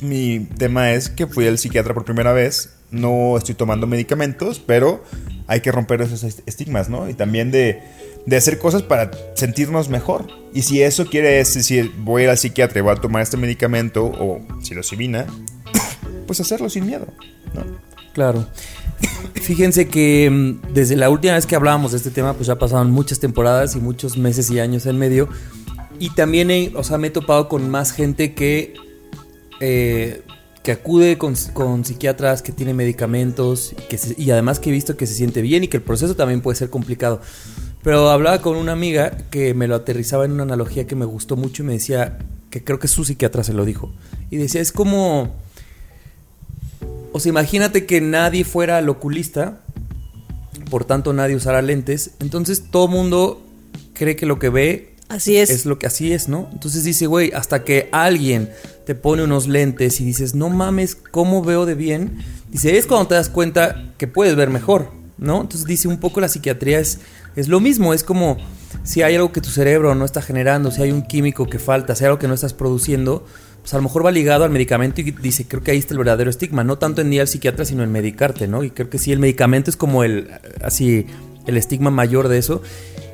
[0.00, 2.73] mi tema es que fui al psiquiatra por primera vez.
[2.94, 5.02] No estoy tomando medicamentos, pero
[5.46, 7.08] hay que romper esos est- estigmas, ¿no?
[7.08, 7.82] Y también de,
[8.26, 10.26] de hacer cosas para sentirnos mejor.
[10.54, 13.36] Y si eso quiere decir, voy a ir al psiquiatra y voy a tomar este
[13.36, 15.26] medicamento o psilocibina,
[16.26, 17.06] pues hacerlo sin miedo,
[17.54, 17.62] ¿no?
[18.12, 18.46] Claro.
[19.34, 22.90] Fíjense que mm, desde la última vez que hablábamos de este tema, pues ya pasaron
[22.92, 25.28] muchas temporadas y muchos meses y años en medio.
[25.98, 28.74] Y también, he- o me topado con más gente que,
[29.60, 30.22] eh,
[30.64, 34.96] que acude con, con psiquiatras, que tiene medicamentos, que se- y además que he visto
[34.96, 37.20] que se siente bien y que el proceso también puede ser complicado.
[37.82, 41.36] Pero hablaba con una amiga que me lo aterrizaba en una analogía que me gustó
[41.36, 42.18] mucho y me decía,
[42.50, 43.92] que creo que su psiquiatra se lo dijo.
[44.30, 45.34] Y decía, es como...
[47.12, 49.60] O sea, imagínate que nadie fuera al oculista,
[50.70, 53.42] por tanto nadie usara lentes, entonces todo mundo
[53.92, 55.50] cree que lo que ve Así es.
[55.50, 56.48] es lo que así es, ¿no?
[56.52, 58.50] Entonces dice, güey, hasta que alguien
[58.86, 62.18] te pone unos lentes y dices, no mames, ¿cómo veo de bien?
[62.50, 65.40] Dice, es cuando te das cuenta que puedes ver mejor, ¿no?
[65.40, 67.00] Entonces dice, un poco la psiquiatría es,
[67.36, 68.36] es lo mismo, es como
[68.82, 71.94] si hay algo que tu cerebro no está generando, si hay un químico que falta,
[71.94, 73.24] si hay algo que no estás produciendo,
[73.62, 75.98] pues a lo mejor va ligado al medicamento y dice, creo que ahí está el
[75.98, 78.62] verdadero estigma, no tanto en ir al psiquiatra, sino en medicarte, ¿no?
[78.62, 80.30] Y creo que sí, el medicamento es como el,
[80.62, 81.06] así,
[81.46, 82.60] el estigma mayor de eso.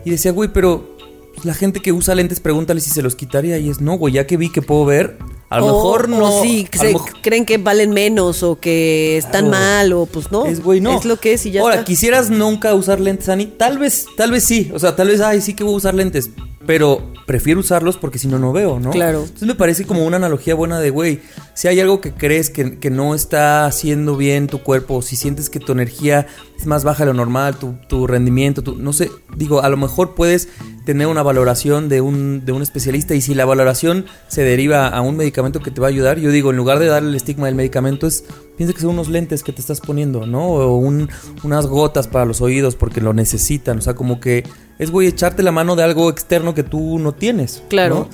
[0.04, 0.96] Y decía, güey, pero
[1.44, 3.58] la gente que usa lentes, pregúntale si se los quitaría.
[3.58, 5.18] Y es, no, güey, ya que vi que puedo ver,
[5.50, 6.38] a lo O- mejor no.
[6.38, 9.64] O sí, que se creen que valen menos o que están Claro.
[9.64, 10.46] mal o pues no.
[10.46, 10.96] Es, güey, no.
[10.98, 11.84] Es lo que es y ya Ahora, está.
[11.84, 13.46] quisieras nunca usar lentes, Ani.
[13.46, 14.70] Tal vez, tal vez sí.
[14.72, 16.30] O sea, tal vez, ay, sí que voy a usar lentes.
[16.70, 18.92] Pero prefiero usarlos porque si no, no veo, ¿no?
[18.92, 19.22] Claro.
[19.22, 21.18] Entonces me parece como una analogía buena de, güey,
[21.52, 25.50] si hay algo que crees que, que no está haciendo bien tu cuerpo, si sientes
[25.50, 29.10] que tu energía es más baja de lo normal, tu, tu rendimiento, tu, no sé,
[29.36, 30.48] digo, a lo mejor puedes
[30.84, 35.00] tener una valoración de un, de un especialista y si la valoración se deriva a
[35.00, 37.46] un medicamento que te va a ayudar, yo digo, en lugar de darle el estigma
[37.46, 38.22] del medicamento, es,
[38.60, 40.48] piensa que son unos lentes que te estás poniendo, ¿no?
[40.48, 41.08] O un-
[41.44, 44.44] unas gotas para los oídos porque lo necesitan, o sea, como que
[44.78, 47.62] es, güey, echarte la mano de algo externo que tú no tienes.
[47.70, 47.94] Claro.
[48.00, 48.08] ¿no?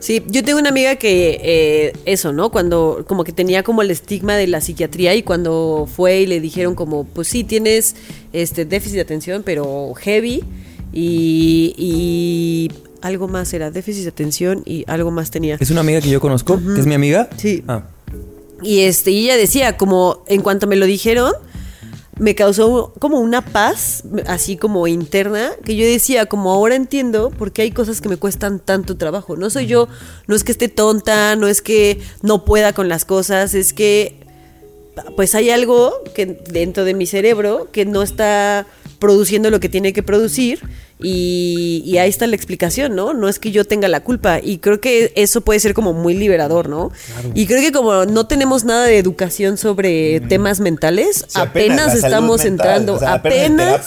[0.00, 2.50] Sí, yo tengo una amiga que eh, eso, ¿no?
[2.50, 6.40] Cuando como que tenía como el estigma de la psiquiatría y cuando fue y le
[6.40, 7.94] dijeron como, pues sí, tienes
[8.32, 10.42] este déficit de atención, pero heavy
[10.92, 15.56] y, y algo más era déficit de atención y algo más tenía.
[15.60, 17.28] Es una amiga que yo conozco, que es mi amiga.
[17.36, 17.62] Sí.
[17.68, 17.84] Ah.
[18.62, 21.32] Y este, y ella decía, como en cuanto me lo dijeron,
[22.18, 27.52] me causó como una paz, así como interna, que yo decía, como ahora entiendo por
[27.52, 29.36] qué hay cosas que me cuestan tanto trabajo.
[29.36, 29.88] No soy yo,
[30.26, 34.20] no es que esté tonta, no es que no pueda con las cosas, es que
[35.16, 38.64] pues hay algo que dentro de mi cerebro que no está
[39.00, 40.60] produciendo lo que tiene que producir
[41.02, 43.12] y, y ahí está la explicación, ¿no?
[43.14, 46.14] No es que yo tenga la culpa y creo que eso puede ser como muy
[46.14, 46.92] liberador, ¿no?
[47.34, 52.66] Y creo que como no tenemos nada de educación sobre temas mentales, apenas, estamos mental,
[52.66, 53.86] entrando, o sea, apenas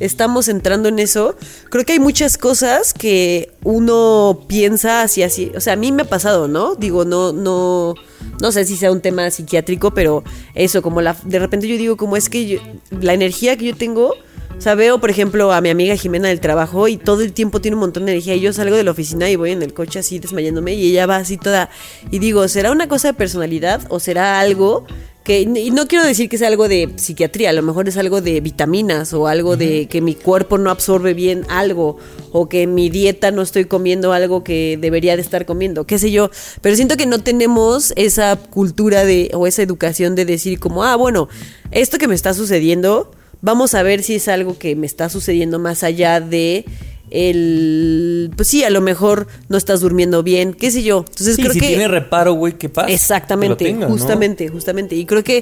[0.00, 1.36] estamos entrando en eso.
[1.70, 5.52] Creo que hay muchas cosas que uno piensa así, así.
[5.56, 6.74] O sea, a mí me ha pasado, ¿no?
[6.74, 7.94] Digo, no, no,
[8.40, 11.96] no sé si sea un tema psiquiátrico, pero eso, como la, de repente yo digo,
[11.96, 12.58] como es que yo-
[13.00, 14.14] la energía que yo tengo.
[14.58, 17.60] O sea, veo, por ejemplo, a mi amiga Jimena del trabajo y todo el tiempo
[17.60, 18.34] tiene un montón de energía.
[18.34, 21.06] Y yo salgo de la oficina y voy en el coche así desmayándome y ella
[21.06, 21.70] va así toda.
[22.10, 24.84] Y digo, ¿será una cosa de personalidad o será algo
[25.22, 28.20] que y no quiero decir que sea algo de psiquiatría, a lo mejor es algo
[28.20, 31.98] de vitaminas o algo de que mi cuerpo no absorbe bien algo
[32.32, 36.10] o que mi dieta no estoy comiendo algo que debería de estar comiendo, qué sé
[36.10, 36.30] yo,
[36.62, 40.96] pero siento que no tenemos esa cultura de o esa educación de decir como, ah,
[40.96, 41.28] bueno,
[41.72, 45.58] esto que me está sucediendo, vamos a ver si es algo que me está sucediendo
[45.58, 46.64] más allá de
[47.10, 50.98] el pues sí, a lo mejor no estás durmiendo bien, qué sé yo.
[51.08, 52.88] Entonces Sí, creo si que tiene reparo, güey, qué pasa.
[52.90, 54.94] Exactamente, justamente, justamente.
[54.94, 55.38] Y creo que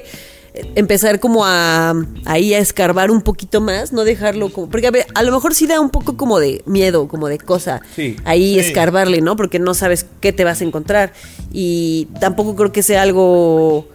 [0.53, 1.93] eh, empezar como a
[2.25, 5.53] ahí a escarbar un poquito más, no dejarlo como porque a, ver, a lo mejor
[5.53, 7.81] sí da un poco como de miedo, como de cosa.
[7.95, 8.15] Sí.
[8.23, 8.59] Ahí Sí.
[8.59, 9.35] escarbarle, ¿no?
[9.35, 11.11] Porque no sabes qué te vas a encontrar
[11.51, 13.87] y tampoco creo que sea algo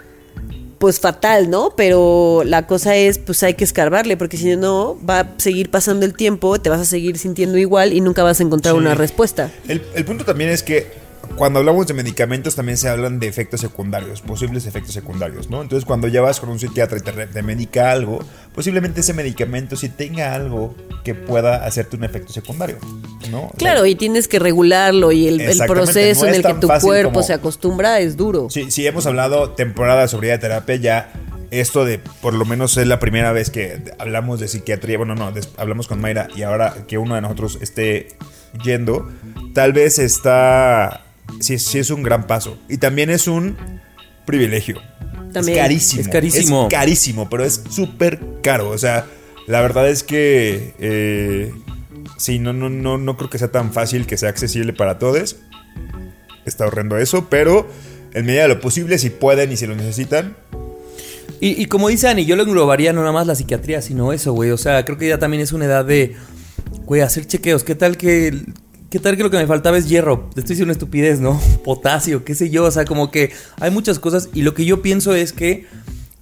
[0.82, 1.74] pues fatal, ¿no?
[1.76, 6.04] Pero la cosa es, pues hay que escarbarle, porque si no, va a seguir pasando
[6.04, 8.80] el tiempo, te vas a seguir sintiendo igual y nunca vas a encontrar Sí.
[8.80, 9.52] una respuesta.
[9.68, 10.88] El, el punto también es que
[11.36, 15.62] cuando hablamos de medicamentos también se hablan de efectos secundarios, posibles efectos secundarios, ¿no?
[15.62, 18.20] Entonces cuando ya vas con un psiquiatra y te, te medica algo,
[18.54, 22.78] posiblemente ese medicamento sí tenga algo que pueda hacerte un efecto secundario,
[23.30, 23.44] ¿no?
[23.44, 26.68] O sea, Claro, y tienes que regularlo y el, proceso no en el que tu
[26.68, 28.48] cuerpo como- se acostumbra es duro.
[28.50, 31.12] Sí, sí, hemos hablado temporada de sobriedad de terapia, ya
[31.50, 35.32] esto de por lo menos es la primera vez que hablamos de psiquiatría, bueno, no,
[35.56, 38.08] hablamos con Mayra y ahora que uno de nosotros esté
[38.64, 39.10] yendo,
[39.54, 41.02] tal vez está,
[41.40, 43.56] sí, sí es un gran paso y también es un
[44.26, 44.80] privilegio.
[45.32, 45.58] También.
[45.58, 46.00] Es carísimo.
[46.02, 46.62] Es carísimo.
[46.64, 49.06] Es carísimo, pero es súper caro, o sea,
[49.46, 50.74] la verdad es que...
[50.78, 51.52] eh,
[52.18, 55.36] Sí, no, no, no, no creo que sea tan fácil que sea accesible para todos.
[56.44, 57.66] Está horrendo eso, pero
[58.14, 60.36] en medida de lo posible, si pueden y si lo necesitan,
[61.40, 64.32] Y, y como dice Ani, yo lo englobaría no nada más la psiquiatría, sino eso,
[64.34, 64.50] güey.
[64.50, 66.14] O sea, creo que ya también es una edad de,
[66.84, 67.64] güey, hacer chequeos.
[67.64, 68.44] ¿Qué tal que,
[68.92, 70.28] ¿Qué tal que lo que me faltaba es hierro?
[70.34, 71.40] Te estoy diciendo una estupidez, ¿no?
[71.64, 72.64] Potasio, qué sé yo.
[72.64, 74.28] O sea, como que hay muchas cosas.
[74.34, 75.64] Y lo que yo pienso es que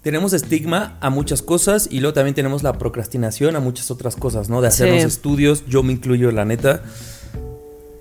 [0.03, 4.49] tenemos estigma a muchas cosas y luego también tenemos la procrastinación a muchas otras cosas,
[4.49, 4.61] ¿no?
[4.61, 5.09] De hacernos Sí.
[5.09, 5.65] estudios.
[5.67, 6.85] Yo me incluyo, la neta.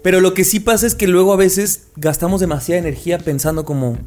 [0.04, 3.98] Pero lo que sí pasa es que luego a veces gastamos demasiada energía pensando como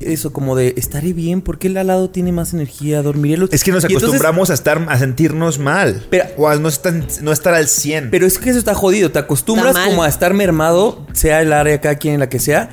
[0.00, 3.02] eso, como de estaré bien, ¿por qué el al lado tiene más energía?
[3.02, 3.36] ¿Dormiré?
[3.38, 6.04] lo-?" Es que nos entonces- acostumbramos a estar a sentirnos mal.
[6.10, 8.10] Pero- o a no estar, no estar al 100.
[8.10, 9.10] Pero es que eso está jodido.
[9.12, 12.70] Te acostumbras como a estar mermado, sea el área cada quien en la que sea.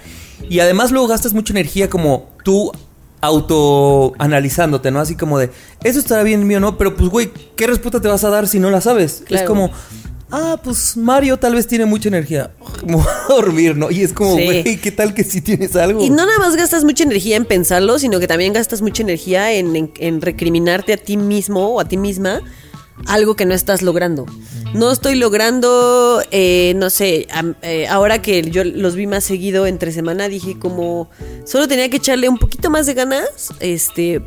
[0.49, 2.71] Y además luego gastas mucha energía como tú
[3.23, 4.99] autoanalizándote, ¿no?
[4.99, 5.51] Así como de,
[5.83, 6.77] eso estará bien mío, ¿no?
[6.77, 9.23] Pero pues, güey, ¿qué respuesta te vas a dar si no la sabes?
[9.25, 9.43] Claro.
[9.43, 9.71] Es como,
[10.31, 12.51] ah, pues Mario tal vez tiene mucha energía.
[12.79, 13.91] Como a dormir, ¿no?
[13.91, 14.43] Y es como, Sí.
[14.45, 16.03] güey, ¿qué tal que sí tienes algo?
[16.03, 19.51] Y no nada más gastas mucha energía en pensarlo, sino que también gastas mucha energía
[19.53, 22.41] en, en- en recriminarte a ti mismo o a ti misma
[23.07, 24.25] algo que no estás logrando.
[24.73, 27.27] No estoy logrando, eh, no sé,
[27.63, 31.09] eh, ahora que yo los vi más seguido entre semana, dije como,
[31.45, 33.25] solo tenía que echarle un poquito más de ganas,
[33.59, 34.21] este,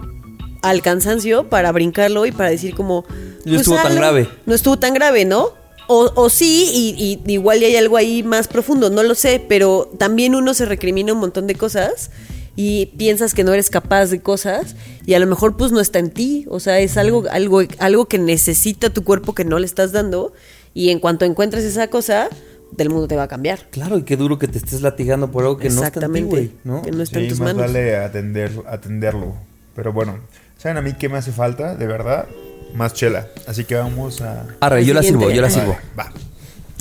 [0.62, 3.04] al cansancio para brincarlo y para decir como...
[3.44, 4.28] No estuvo tan algo- grave.
[4.46, 5.50] No estuvo tan grave, ¿no?
[5.86, 9.90] O, o sí, y, y igual hay algo ahí más profundo, no lo sé, pero
[9.98, 12.10] también uno se recrimina un montón de cosas
[12.56, 15.98] y piensas que no eres capaz de cosas y a lo mejor pues no está
[15.98, 19.66] en ti, o sea, es algo, algo, algo que necesita tu cuerpo que no le
[19.66, 20.32] estás dando
[20.72, 22.28] y en cuanto encuentres esa cosa,
[22.76, 23.68] del mundo te va a cambiar.
[23.70, 26.18] Claro, y qué duro que te estés latigando por algo que no está en ti,
[26.18, 26.82] Exactamente, güey, ¿no?
[26.82, 27.72] que no está en tus más manos.
[27.72, 29.34] vale atender, atenderlo.
[29.74, 30.18] Pero bueno,
[30.58, 31.76] ¿saben a mí qué me hace falta?
[31.76, 32.26] De verdad,
[32.74, 33.28] más chela.
[33.46, 34.46] Así que vamos a...
[34.60, 35.76] Arre, yo la sirvo, yo la sirvo.
[35.98, 36.12] Va.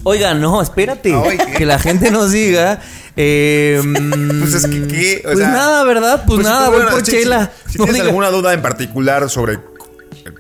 [0.06, 1.14] Oiga, no, espérate.
[1.14, 1.54] Ay, ¿qué?
[1.60, 2.82] que la gente nos diga.
[3.16, 3.82] eh,
[4.40, 5.20] Pues es que, ¿qué?
[5.20, 6.24] O pues sea, nada, ¿verdad?
[6.28, 7.52] Pues, Pues, nada, bueno, voy por si- chela.
[7.68, 9.60] Si, si No tienes diga- alguna duda en particular sobre el,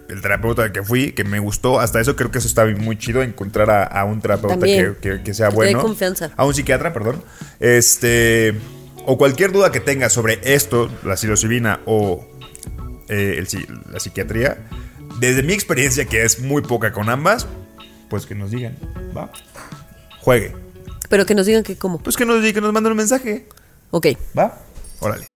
[0.09, 2.97] el terapeuta al que fui, que me gustó, hasta eso creo que eso está muy
[2.97, 4.97] chido, encontrar a, a un terapeuta También.
[4.99, 5.81] que, que- que sea bueno.
[5.81, 6.31] confianza.
[6.35, 7.23] A un psiquiatra, perdón.
[7.61, 8.55] Este.
[9.05, 12.25] O cualquier duda que tengas sobre esto, la psilocibina o
[13.09, 13.47] eh, el
[13.91, 14.57] la psiquiatría,
[15.19, 17.47] desde mi experiencia, que es muy poca con ambas,
[18.10, 18.76] pues que nos digan,
[19.15, 19.32] va.
[20.21, 20.56] Juegue.
[21.10, 21.99] Pero que nos digan que cómo.
[21.99, 23.47] Pues que nos, digan, que nos manden un mensaje,
[23.91, 24.08] Ok.
[24.38, 24.58] va.
[24.99, 25.28] Órale.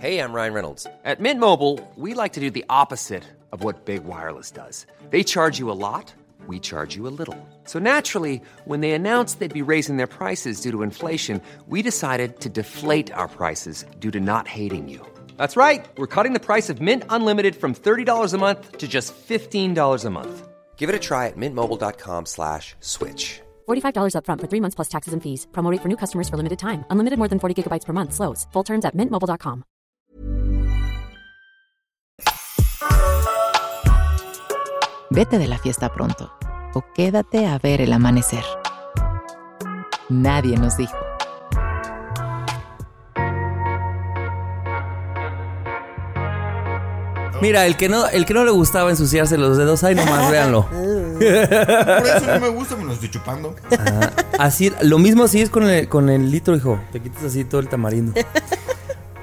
[0.00, 0.86] Hey, I'm Ryan Reynolds.
[1.04, 4.86] At Mint Mobile, we like to do the opposite of what Big Wireless does.
[5.10, 6.12] They charge you a lot,
[6.46, 7.34] we charge you a little.
[7.64, 12.40] So naturally, when they announced they'd be raising their prices due to inflation, we decided
[12.40, 15.00] to deflate our prices due to not hating you.
[15.36, 15.84] That's right.
[15.96, 20.10] We're cutting the price of Mint Unlimited from $30 a month to just $15 a
[20.10, 20.48] month.
[20.76, 23.40] Give it a try at mintmobile.com slash switch.
[23.66, 25.46] $45 upfront for three months plus taxes and fees.
[25.52, 26.84] Promo rate for new customers for limited time.
[26.90, 28.12] Unlimited more than 40 gigabytes per month.
[28.12, 28.46] Slows.
[28.52, 29.64] Full terms at mintmobile.com.
[35.10, 36.30] Vete de la fiesta pronto
[36.74, 38.44] o quédate a ver el amanecer.
[40.10, 41.05] Nadie nos dijo.
[47.40, 50.66] Mira, el que no, el que no le gustaba ensuciarse los dedos, ay nomás, véanlo.
[50.66, 53.54] Por eso no me gusta, me lo estoy chupando.
[54.38, 56.80] Así, lo mismo así es con el, con el litro, hijo.
[56.92, 58.12] Te quitas así todo el tamarindo.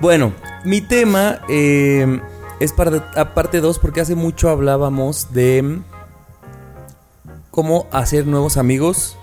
[0.02, 0.34] Bueno,
[0.66, 2.20] mi tema eh,
[2.60, 5.80] es para, a parte 2 porque hace mucho hablábamos de
[7.52, 9.16] cómo hacer nuevos amigos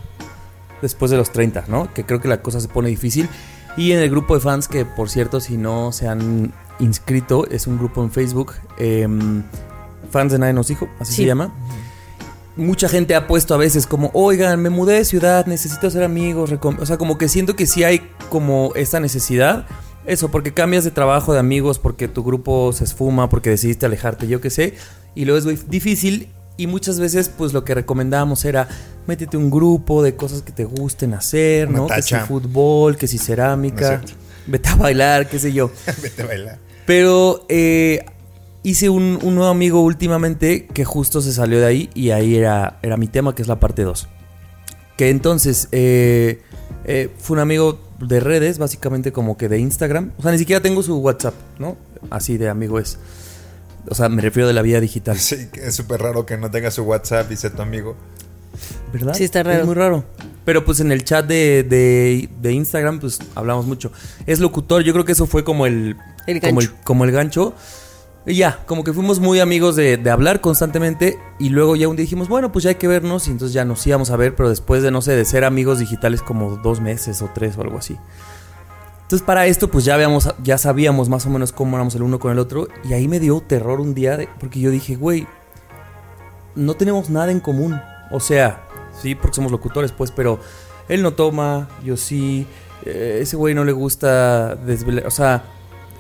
[0.81, 1.93] después de los 30, ¿no?
[1.93, 3.29] Que creo que la cosa se pone difícil.
[3.77, 7.67] Y en el grupo de fans, que por cierto, si no se han inscrito, es
[7.67, 9.07] un grupo en Facebook, eh,
[10.11, 11.23] Fans de Nadie Nos Dijo, así Sí.
[11.23, 11.53] se llama.
[12.57, 16.51] Mucha gente ha puesto a veces como, oigan, me mudé de ciudad, necesito hacer amigos.
[16.51, 16.79] recom-".
[16.81, 19.67] O sea, como que siento que sí hay como esta necesidad.
[20.05, 24.27] Eso, porque cambias de trabajo, de amigos, porque tu grupo se esfuma, porque decidiste alejarte,
[24.27, 24.75] yo qué sé.
[25.15, 26.29] Y luego es muy difícil.
[26.57, 28.69] Y muchas veces, pues lo que recomendábamos era
[29.07, 31.87] métete un grupo de cosas que te gusten hacer, Una ¿no?
[31.87, 34.03] Que si fútbol, que si cerámica,
[34.47, 35.71] vete a bailar, qué sé yo.
[36.03, 36.59] Vete a bailar.
[36.91, 38.05] Pero eh,
[38.65, 42.81] hice un, un nuevo amigo últimamente que justo se salió de ahí y ahí era,
[42.83, 44.09] era mi tema, que es la parte 2.
[44.97, 46.43] Que entonces eh,
[46.87, 50.11] eh, fue un amigo de redes, básicamente como que de Instagram.
[50.19, 51.77] O sea, ni siquiera tengo su WhatsApp, ¿no?
[52.11, 52.99] Así de amigo es.
[53.89, 55.17] O sea, me refiero de la vida digital.
[55.17, 57.95] Sí, que es súper raro que no tenga su WhatsApp y sea tu amigo.
[58.93, 59.15] ¿Verdad?
[59.15, 59.61] Sí, está raro.
[59.61, 60.05] Es muy raro.
[60.45, 63.93] Pero pues en el chat de, de- de Instagram, pues hablamos mucho.
[64.27, 65.97] Es locutor, yo creo que eso fue como el,
[66.27, 66.81] El como, el gancho.
[66.85, 67.55] como el gancho.
[68.27, 71.19] Y ya, como que fuimos muy amigos de, de hablar constantemente.
[71.39, 73.27] Y luego ya un día dijimos, bueno, pues ya hay que vernos.
[73.29, 75.79] Y entonces ya nos íbamos a ver, pero después de, no sé, de ser amigos
[75.79, 77.97] digitales como dos meses o tres o algo así.
[79.03, 82.19] Entonces para esto pues ya habíamos, ya sabíamos más o menos cómo éramos el uno
[82.21, 82.69] con el otro.
[82.89, 85.27] Y ahí me dio terror un día de- porque yo dije, güey,
[86.55, 87.81] no tenemos nada en común.
[88.11, 88.63] O sea,
[89.01, 90.39] sí, porque somos locutores, pues, pero
[90.89, 92.47] él no toma, yo sí.
[92.85, 95.45] eh, ese güey no le gusta desvelar, o sea,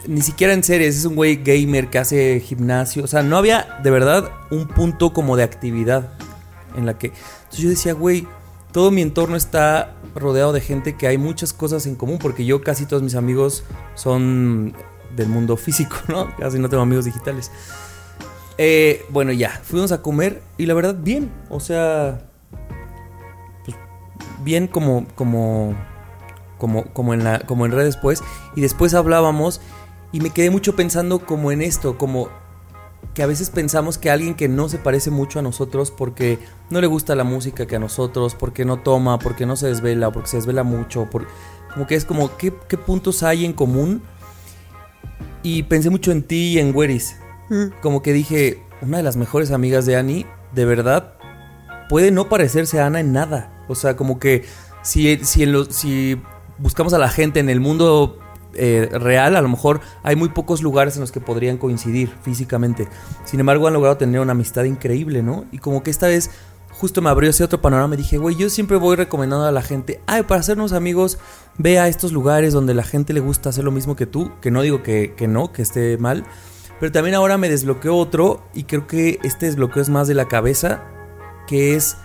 [0.06, 3.78] ni siquiera en series, es un güey gamer que hace gimnasio, o sea, no había
[3.82, 6.12] de verdad un punto como de actividad
[6.76, 7.08] en la que...
[7.08, 8.26] Entonces yo decía, güey,
[8.72, 12.62] todo mi entorno está rodeado de gente que hay muchas cosas en común, porque yo
[12.62, 14.74] casi todos mis amigos son
[15.16, 16.34] del mundo físico, ¿no?
[16.36, 17.50] Casi no tengo amigos digitales.
[18.58, 22.20] Eh, bueno, ya, fuimos a comer y la verdad, bien, o sea,
[23.64, 23.76] pues,
[24.44, 25.74] bien como, como,
[26.58, 28.22] como, como, en la, como en redes después.
[28.54, 29.60] Y después hablábamos
[30.12, 32.28] y me quedé mucho pensando como en esto, como
[33.14, 36.38] que a veces pensamos que alguien que no se parece mucho a nosotros porque
[36.70, 40.12] no le gusta la música que a nosotros, porque no toma, porque no se desvela,
[40.12, 41.26] porque se desvela mucho, por,
[41.72, 44.02] como que es como ¿qué, qué puntos hay en común.
[45.42, 47.16] Y pensé mucho en ti y en Weris.
[47.80, 51.14] Como que dije, una de las mejores amigas de Annie, de verdad,
[51.88, 53.64] puede no parecerse a Ana en nada.
[53.68, 54.44] O sea, como que
[54.82, 56.20] si, si, en lo- si
[56.58, 58.18] buscamos a la gente en el mundo
[58.54, 62.88] eh, real, a lo mejor hay muy pocos lugares en los que podrían coincidir físicamente.
[63.24, 65.44] Sin embargo, han logrado tener una amistad increíble, ¿no?
[65.52, 66.30] Y como que esta vez
[66.72, 69.62] justo me abrió ese otro panorama y dije, güey, yo siempre voy recomendando a la
[69.62, 71.18] gente, ay, para hacernos amigos,
[71.58, 74.50] ve a estos lugares donde la gente le gusta hacer lo mismo que tú, que
[74.50, 76.24] no digo que, que no, que esté mal,
[76.78, 80.28] pero también ahora me desbloqueó otro y creo que este desbloqueo es más de la
[80.28, 80.82] cabeza,
[81.46, 81.96] que es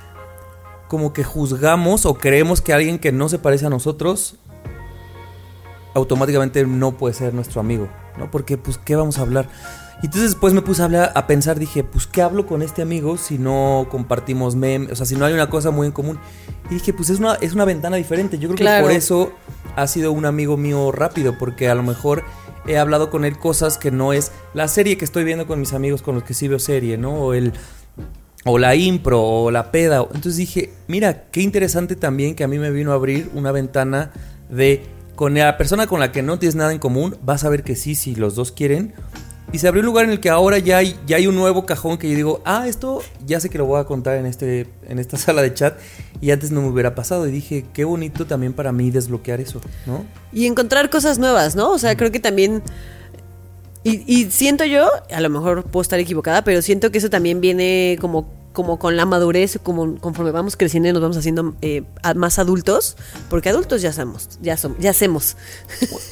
[0.90, 4.38] como que juzgamos o creemos que alguien que no se parece a nosotros
[5.96, 7.88] automáticamente no puede ser nuestro amigo,
[8.20, 8.30] ¿no?
[8.30, 9.50] Porque pues qué vamos a hablar.
[10.04, 12.82] Y entonces después me puse a hablar, a pensar, dije, pues qué hablo con este
[12.82, 16.20] amigo si no compartimos memes, o sea, si no hay una cosa muy en común.
[16.70, 18.38] Y dije, pues es una es una ventana diferente.
[18.38, 18.84] Yo creo Claro.
[18.86, 19.32] que por eso
[19.76, 22.24] ha sido un amigo mío rápido, porque a lo mejor
[22.68, 25.72] he hablado con él cosas que no es la serie que estoy viendo con mis
[25.74, 27.14] amigos con los que sí veo serie, ¿no?
[27.14, 27.54] O el
[28.44, 30.02] o la impro o la peda.
[30.02, 34.12] Entonces dije, mira, qué interesante también que a mí me vino a abrir una ventana
[34.50, 34.84] de
[35.16, 37.76] con la persona con la que no tienes nada en común, vas a ver que
[37.76, 38.94] sí, si los dos quieren.
[39.52, 41.66] Y se abrió un lugar en el que ahora ya hay, ya hay un nuevo
[41.66, 44.68] cajón que yo digo, ah, esto ya sé que lo voy a contar en, este,
[44.88, 45.80] en esta sala de chat.
[46.20, 47.28] Y antes no me hubiera pasado.
[47.28, 50.04] Y dije, qué bonito también para mí desbloquear eso, ¿no?
[50.34, 51.72] Y encontrar cosas nuevas, ¿no?
[51.72, 52.62] O sea, creo que también...
[53.84, 57.40] Y, y siento yo, a lo mejor puedo estar equivocada, pero siento que eso también
[57.40, 61.84] viene como, como con la madurez, como conforme vamos creciendo y nos vamos haciendo eh,
[62.16, 62.98] más adultos,
[63.30, 65.38] porque adultos ya somos, ya somos, ya hacemos.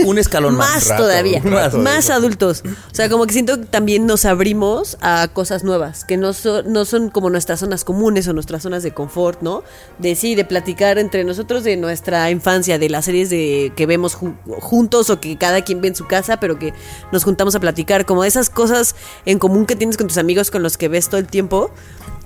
[0.05, 0.69] Un escalón más.
[0.75, 2.61] más rato, todavía, rato más adultos.
[2.91, 6.71] O sea, como que siento que también nos abrimos a cosas nuevas, que no, son
[6.71, 9.63] no son como nuestras zonas comunes o nuestras zonas de confort, ¿no?
[9.97, 14.15] De sí, de platicar entre nosotros de nuestra infancia, de las series de que vemos
[14.17, 16.73] ju- juntos o que cada quien ve en su casa, pero que
[17.13, 20.51] nos juntamos a platicar, como de esas cosas en común que tienes con tus amigos
[20.51, 21.71] con los que ves todo el tiempo.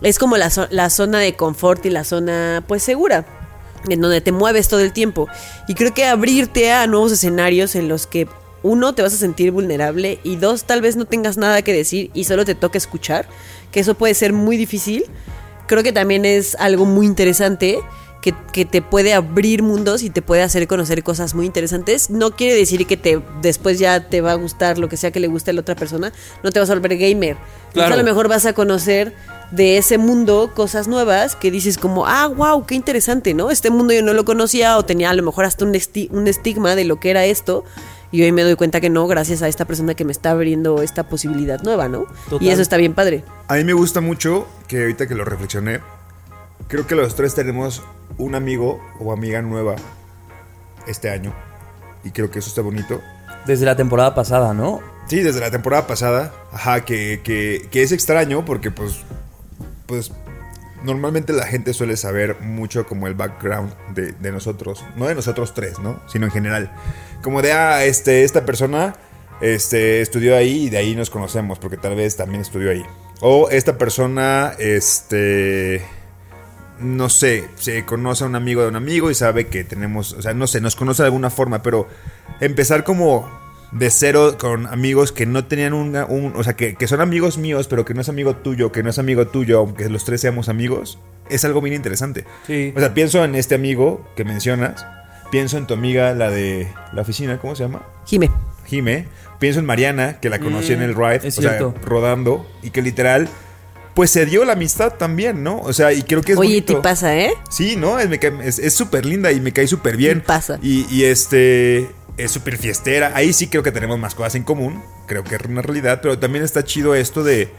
[0.01, 3.25] Es como la, la zona de confort y la zona, pues, segura
[3.89, 5.27] en donde te mueves todo el tiempo.
[5.67, 8.27] Y creo que abrirte a nuevos escenarios en los que
[8.63, 12.09] uno te vas a sentir vulnerable y dos tal vez no tengas nada que decir
[12.13, 13.27] y solo te toca escuchar,
[13.71, 15.05] que eso puede ser muy difícil.
[15.67, 17.79] Creo que también es algo muy interesante
[18.27, 22.09] que, que te puede abrir mundos y te puede hacer conocer cosas muy interesantes.
[22.09, 25.21] No quiere decir que te después ya te va a gustar lo que sea que
[25.21, 26.11] le guste a la otra persona,
[26.43, 27.37] no te vas a volver gamer.
[27.71, 27.93] Claro.
[27.93, 29.13] A lo mejor vas a conocer
[29.51, 33.49] de ese mundo cosas nuevas que dices como, ah, wow, qué interesante, ¿no?
[33.49, 36.27] Este mundo yo no lo conocía o tenía a lo mejor hasta un, esti- un
[36.27, 37.63] estigma de lo que era esto.
[38.11, 40.81] Y hoy me doy cuenta que no, gracias a esta persona que me está abriendo
[40.81, 42.05] esta posibilidad nueva, ¿no?
[42.29, 42.45] Total.
[42.45, 43.23] Y eso está bien padre.
[43.47, 45.81] A mí me gusta mucho que ahorita que lo reflexioné,
[46.69, 47.83] creo que los tres tenemos
[48.17, 49.75] un amigo o amiga nueva
[50.87, 51.33] este año.
[52.03, 53.01] Y creo que eso está bonito.
[53.45, 54.81] Desde la temporada pasada, ¿no?
[55.07, 56.33] Sí, desde la temporada pasada.
[56.51, 59.01] Ajá, que, que, que es extraño porque pues,
[59.85, 60.11] pues
[60.83, 64.83] normalmente la gente suele saber mucho como el background de, de nosotros.
[64.95, 66.01] No de nosotros tres, ¿no?
[66.07, 66.71] Sino en general.
[67.21, 68.95] Como de, ah, este, esta persona
[69.41, 72.83] este, estudió ahí y de ahí nos conocemos porque tal vez también estudió ahí.
[73.21, 75.83] O esta persona, este...
[76.79, 80.21] No sé, se conoce a un amigo de un amigo y sabe que tenemos, o
[80.21, 81.87] sea, no sé, nos conoce de alguna forma, pero
[82.39, 83.29] empezar como
[83.71, 87.37] de cero con amigos que no tenían una- un, o sea, que, que son amigos
[87.37, 90.21] míos, pero que no es amigo tuyo, que no es amigo tuyo, aunque los tres
[90.21, 90.99] seamos amigos,
[91.29, 92.25] es algo bien interesante.
[92.45, 92.73] Sí.
[92.75, 94.85] O sea, pienso en este amigo que mencionas,
[95.31, 97.81] pienso en tu amiga, la de la oficina, ¿cómo se llama?
[98.05, 98.29] Jime.
[98.65, 99.07] Jime.
[99.39, 102.81] Pienso en Mariana, que la conocí en el ride, es o sea, rodando, y que
[102.81, 103.27] literal,
[103.97, 105.57] pues se dio la amistad también, ¿no?
[105.57, 106.75] O sea, y creo que es Oye, bonito.
[106.75, 107.33] te pasa, ¿eh?
[107.49, 107.97] Sí, ¿no?
[107.97, 110.21] Es súper linda y me cae súper bien.
[110.21, 110.59] Pasa.
[110.61, 113.13] Y, y este es súper fiestera.
[113.15, 114.83] Ahí sí creo que tenemos más cosas en común.
[115.07, 115.97] Creo que es una realidad.
[116.03, 117.49] Pero también está chido esto de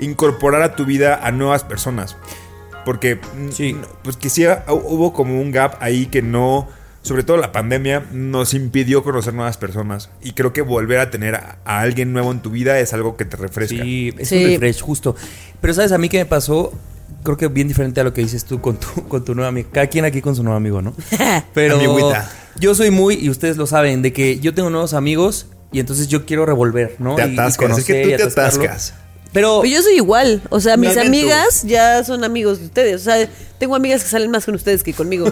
[0.00, 2.16] incorporar a tu vida a nuevas personas.
[2.84, 3.76] Porque, mm, Sí.
[4.02, 6.68] pues que sí hubo como un gap ahí que no,
[7.04, 10.10] sobre todo la pandemia, nos impidió conocer nuevas personas.
[10.22, 13.16] Y creo que volver a tener a, a alguien nuevo en tu vida es algo
[13.16, 13.76] que te refresca.
[13.82, 14.42] Sí, es Sí.
[14.44, 15.14] un refresh, justo.
[15.60, 16.72] Pero ¿sabes a mí qué me pasó?
[17.22, 19.68] Creo que bien diferente a lo que dices tú con tu, con tu nuevo amigo.
[19.72, 20.94] Cada quien aquí con su nuevo amigo, ¿no?
[21.54, 21.78] Pero
[22.58, 26.08] yo soy muy, y ustedes lo saben, de que yo tengo nuevos amigos y entonces
[26.08, 27.16] yo quiero revolver, ¿no?
[27.16, 28.94] Te Y- y atascas, es que conocer tú y te atascas.
[29.34, 30.40] Pero Pues yo soy igual.
[30.48, 31.08] O sea, mis Lamento.
[31.08, 33.02] amigas ya son amigos de ustedes.
[33.02, 33.28] O sea,
[33.58, 35.26] tengo amigas que salen más con ustedes que conmigo.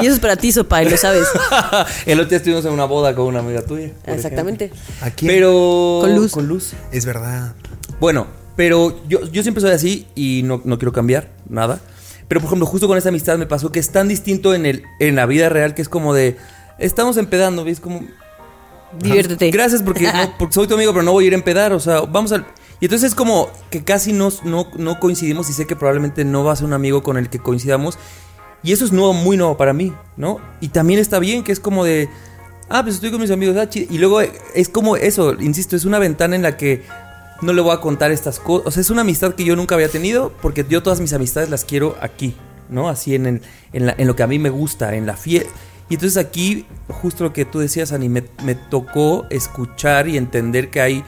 [0.00, 1.26] Y eso es para ti, Sopa, y lo sabes.
[2.06, 3.90] el otro día estuvimos en una boda con una amiga tuya.
[4.06, 4.66] Exactamente.
[4.66, 5.06] ejemplo.
[5.06, 5.32] ¿A quién?
[5.32, 5.98] Pero...
[6.00, 6.30] Con Luz.
[6.32, 6.72] Con Luz.
[6.92, 7.54] Es verdad.
[7.98, 11.80] Bueno, pero yo, yo siempre soy así y no, no quiero cambiar nada.
[12.28, 14.84] Pero por ejemplo, justo con esta amistad me pasó que es tan distinto en, el,
[15.00, 16.36] en la vida real que es como de...
[16.78, 17.80] Estamos empedando, ¿ves?
[17.80, 18.02] Como...
[18.98, 19.50] Diviértete.
[19.50, 21.72] Gracias porque, no- porque soy tu amigo, pero no voy a ir a empedar.
[21.72, 22.46] O sea, vamos al...
[22.80, 26.44] Y entonces es como que casi no, no, no coincidimos y sé que probablemente no
[26.44, 27.98] va a ser un amigo con el que coincidamos.
[28.62, 30.38] Y eso es nuevo, muy nuevo para mí, ¿no?
[30.60, 32.08] Y también está bien que es como de...
[32.68, 33.56] Ah, pues estoy con mis amigos.
[33.58, 36.82] ah, y luego es como eso, insisto, es una ventana en la que
[37.42, 38.66] no le voy a contar estas cosas.
[38.66, 41.48] O sea, es una amistad que yo nunca había tenido porque yo todas mis amistades
[41.50, 42.34] las quiero aquí,
[42.68, 42.88] ¿no?
[42.88, 45.50] Así en, el- en, la- en lo que a mí me gusta, en la fiesta.
[45.88, 50.70] Y entonces aquí, justo lo que tú decías, Ani, me, me tocó escuchar y entender
[50.70, 51.04] que hay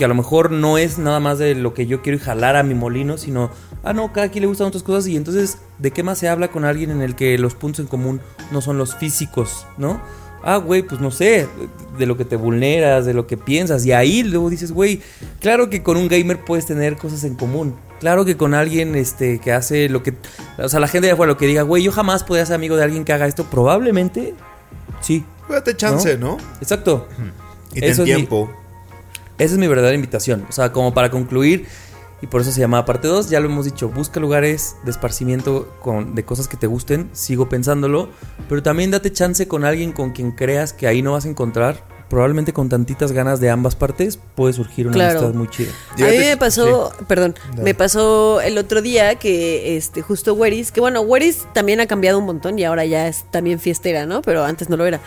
[0.00, 2.56] que a lo mejor no es nada más de lo que yo quiero y jalar
[2.56, 3.50] a mi molino, sino,
[3.84, 6.48] ah, no, cada quien le gustan otras cosas y entonces, ¿de qué más se habla
[6.48, 10.00] con alguien en el que los puntos en común no son los físicos, ¿no?
[10.42, 11.48] Ah, güey, pues no sé,
[11.98, 15.02] de lo que te vulneras, de lo que piensas, y ahí luego dices, güey,
[15.38, 17.74] claro que con un gamer puedes tener cosas en común.
[18.00, 20.14] Claro que con alguien este, que hace lo que.
[20.56, 22.74] O sea, la gente de afuera lo que diga, güey, yo jamás podría ser amigo
[22.76, 23.44] de alguien que haga esto.
[23.44, 24.32] Probablemente,
[25.02, 25.26] sí.
[25.50, 26.38] Date chance, ¿no?
[26.62, 27.06] Exacto.
[27.74, 28.50] Y ten Eso es mi- tiempo.
[29.40, 30.44] Esa es mi verdadera invitación.
[30.50, 31.66] O sea, como para concluir,
[32.20, 35.74] y por eso se llama parte 2, ya lo hemos dicho, busca lugares de esparcimiento
[35.80, 38.10] con, de cosas que te gusten, sigo pensándolo,
[38.50, 41.89] pero también date chance con alguien con quien creas que ahí no vas a encontrar.
[42.10, 45.20] Probablemente con tantitas ganas de ambas partes puede surgir una Claro.
[45.20, 45.70] amistad muy chida.
[45.92, 47.62] A mí me pasó, perdón, Dale.
[47.62, 52.18] me pasó el otro día que este justo Weris, que bueno, Weris también ha cambiado
[52.18, 54.22] un montón y ahora ya es también fiestera, ¿no?
[54.22, 55.00] Pero antes no lo era.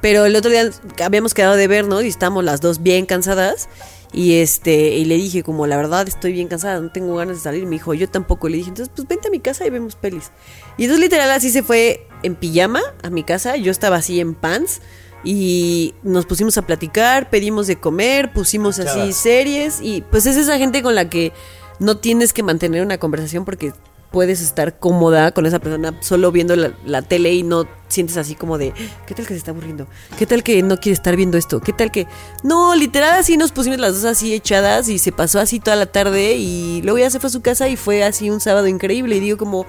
[0.00, 0.70] Pero el otro día
[1.04, 3.68] habíamos quedado de vernos y estábamos las dos bien cansadas
[4.12, 7.42] y este y le dije como la verdad estoy bien cansada, no tengo ganas de
[7.42, 7.64] salir.
[7.64, 9.94] Y me dijo, "Yo tampoco." Le dije, "Entonces, pues vente a mi casa y vemos
[9.96, 10.30] pelis."
[10.78, 14.34] Y entonces literal así se fue en pijama a mi casa, yo estaba así en
[14.34, 14.80] pants
[15.24, 20.58] y nos pusimos a platicar, pedimos de comer, pusimos así series y pues es esa
[20.58, 21.32] gente con la que
[21.78, 23.72] no tienes que mantener una conversación porque
[24.10, 28.34] puedes estar cómoda con esa persona solo viendo la, la tele y no sientes así
[28.34, 28.72] como de,
[29.06, 29.88] ¿qué tal que se está aburriendo?
[30.18, 31.60] ¿Qué tal que no quiere estar viendo esto?
[31.60, 32.06] ¿Qué tal que...
[32.42, 35.86] No, literal así nos pusimos las dos así echadas y se pasó así toda la
[35.86, 39.16] tarde y luego ya se fue a su casa y fue así un sábado increíble
[39.16, 39.66] y digo como,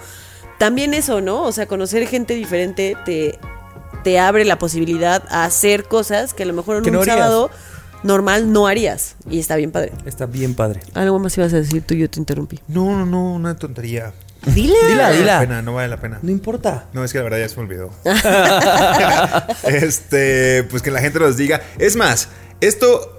[0.58, 1.44] también eso, ¿no?
[1.44, 3.40] O sea, conocer gente diferente te,
[4.04, 7.04] te abre la posibilidad a hacer cosas que a lo mejor en Que un no
[7.04, 7.50] sábado
[8.04, 9.92] normal no harías y está bien padre.
[10.06, 10.82] Está bien padre.
[10.94, 12.60] Algo más ibas a decir tú, yo te interrumpí.
[12.68, 14.14] No, no, no, una tontería.
[14.46, 14.76] Dile.
[14.88, 16.20] Dila, No vale la pena, no vale la pena.
[16.22, 16.86] No importa.
[16.94, 17.92] No, es que la verdad ya se me olvidó.
[19.64, 21.62] este, pues que la gente nos diga.
[21.80, 22.30] Es más,
[22.62, 23.14] esto.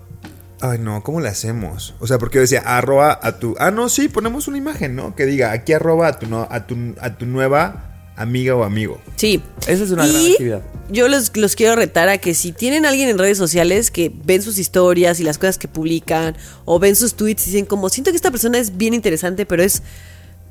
[0.61, 1.95] Ay, no, ¿cómo le hacemos?
[2.01, 3.55] O sea, porque yo decía, arroba a tu.
[3.61, 5.15] Ah, no, sí, ponemos una imagen, ¿no?
[5.15, 7.88] Que diga, aquí arroba a tu, no, a tu, a tu nueva
[8.19, 9.01] amiga o amigo.
[9.17, 9.43] Sí.
[9.67, 10.63] Esa es una gran actividad.
[10.91, 14.43] Yo los, los quiero retar a que si tienen alguien en redes sociales que ven
[14.43, 18.11] sus historias y las cosas que publican, o ven sus tweets y dicen como, siento
[18.11, 19.83] que esta persona es bien interesante, pero es,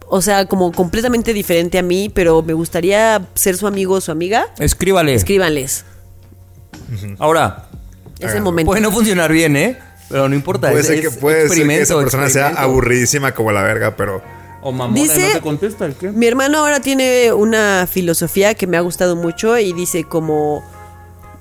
[0.08, 4.12] o sea, como completamente diferente a mí, pero me gustaría ser su amigo o su
[4.12, 5.14] amiga, Escríbale.
[5.16, 5.86] escríbanles.
[7.20, 7.68] Ahora,
[8.20, 8.70] Es el momento.
[8.70, 9.78] puede no funcionar bien, ¿eh?
[10.10, 10.70] Pero no importa.
[10.70, 14.22] Puede es- ser que, puede ser que esa persona sea aburridísima como la verga, pero.
[14.68, 16.12] O mamona, Dice- no te contesta el qué.
[16.12, 20.62] Mi hermano ahora tiene una filosofía que me ha gustado mucho y dice como,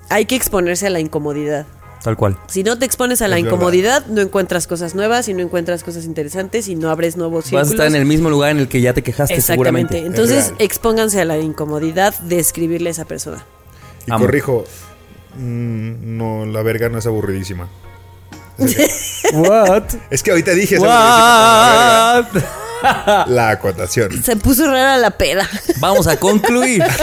[0.09, 1.67] hay que exponerse a la incomodidad.
[2.05, 2.39] Tal cual.
[2.47, 3.57] Si no te expones a la Es verdad.
[3.57, 7.49] incomodidad, no encuentras cosas nuevas y no encuentras cosas interesantes y no abres nuevos Vas
[7.49, 7.69] círculos.
[7.71, 9.95] a estar en el mismo lugar en el que ya te quejaste Exactamente.
[9.95, 10.07] seguramente.
[10.23, 13.45] Entonces, expónganse a la incomodidad de escribirle a esa persona.
[14.07, 14.25] Y Amo.
[14.25, 14.65] corrijo.
[15.37, 17.69] mm, no, la verga no es aburridísima.
[19.35, 19.85] What?
[20.11, 20.79] Es que ahorita dije.
[20.79, 22.27] What?
[23.29, 24.23] La acotación.
[24.23, 25.49] Se puso rara la peda.
[25.81, 26.83] Vamos a concluir.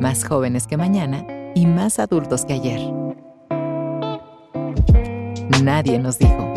[0.00, 2.80] Más jóvenes que mañana y más adultos que ayer.
[5.62, 6.54] Nadie nos dijo.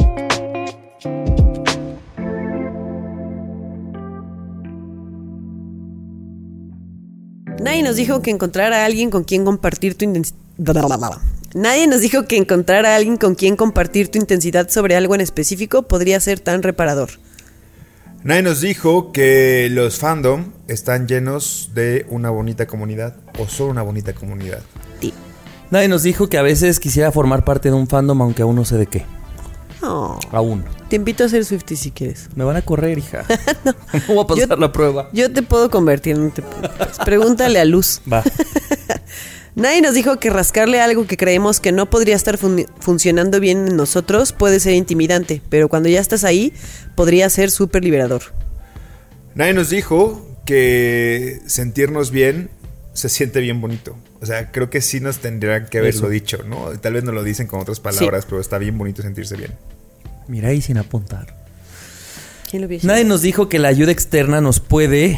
[7.59, 10.37] Nadie nos dijo que encontrar a alguien con quien compartir tu intensidad.
[11.53, 15.21] Nadie nos dijo que encontrar a alguien con quien compartir tu intensidad sobre algo en
[15.21, 17.09] específico podría ser tan reparador.
[18.23, 23.81] Nadie nos dijo que los fandom están llenos de una bonita comunidad o son una
[23.81, 24.61] bonita comunidad.
[24.99, 25.13] Ti.
[25.71, 28.65] Nadie nos dijo que a veces quisiera formar parte de un fandom, aunque aún no
[28.65, 29.05] sé de qué.
[29.81, 30.65] Oh, Aún.
[30.89, 32.27] te invito a ser Swifty si quieres.
[32.35, 33.23] Me van a correr, hija.
[33.63, 33.73] no.
[34.09, 35.09] voy a pasar Yo- la prueba.
[35.13, 36.97] Yo te puedo convertir, no te preocupes.
[37.05, 38.01] Pregúntale a Luz.
[38.11, 38.21] Va.
[39.59, 43.67] Nadie nos dijo que rascarle algo que creemos que no podría estar fun- funcionando bien
[43.67, 46.53] en nosotros puede ser intimidante, pero cuando ya estás ahí,
[46.95, 48.21] podría ser súper liberador.
[49.35, 52.49] Nadie nos dijo que sentirnos bien
[52.93, 53.95] se siente bien bonito.
[54.21, 56.09] O sea, creo que sí nos tendrían que haberlo Eso.
[56.09, 56.71] dicho, ¿no?
[56.79, 59.51] Tal vez no lo dicen con otras palabras, pero está bien bonito sentirse bien.
[60.27, 61.37] Mira ahí sin apuntar.
[62.49, 62.67] ¿Quién lo?
[62.83, 65.17] Nadie nos dijo que la ayuda externa nos puede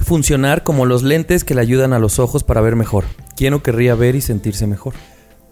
[0.00, 3.04] funcionar como los lentes que le ayudan a los ojos para ver mejor.
[3.36, 4.94] ¿Quién no querría ver y sentirse mejor?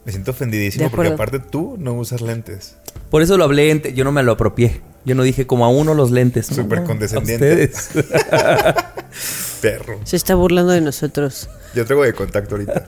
[0.04, 2.76] Me siento ofendidísimo porque aparte tú no usas lentes.
[3.10, 4.80] Por eso lo hablé, yo no me lo apropié.
[5.04, 6.50] Yo no dije como a uno los lentes.
[6.50, 7.46] No, Súper no, condescendiente.
[7.46, 7.90] a ustedes.
[9.62, 10.00] Perro.
[10.04, 11.48] Se está burlando de nosotros.
[11.74, 12.86] Yo traigo de contacto ahorita.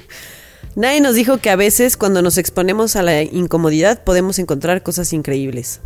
[0.76, 5.12] Nadie nos dijo que a veces cuando nos exponemos a la incomodidad podemos encontrar cosas
[5.12, 5.80] increíbles.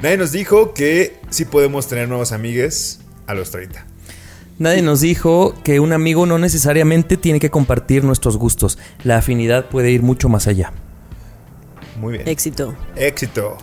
[0.00, 3.86] Nadie nos dijo que sí podemos tener nuevos amigues a los 30.
[4.60, 8.76] Nadie nos dijo que un amigo no necesariamente tiene que compartir nuestros gustos.
[9.04, 10.72] La afinidad puede ir mucho más allá.
[11.98, 12.28] Muy bien.
[12.28, 12.74] Éxito.
[12.94, 13.56] Éxito.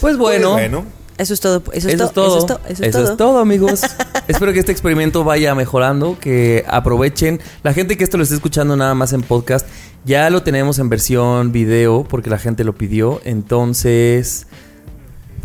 [0.00, 0.84] Pues bueno, Bueno,
[1.16, 1.62] Eso es todo.
[1.72, 2.26] Eso, eso, es, es todo.
[2.36, 3.38] Eso es, to- eso es todo.
[3.38, 3.80] amigos.
[4.28, 7.40] Espero que este experimento vaya mejorando, que aprovechen.
[7.62, 9.66] La gente que esto lo esté escuchando nada más en podcast,
[10.04, 13.22] ya lo tenemos en versión video porque la gente lo pidió.
[13.24, 14.46] Entonces,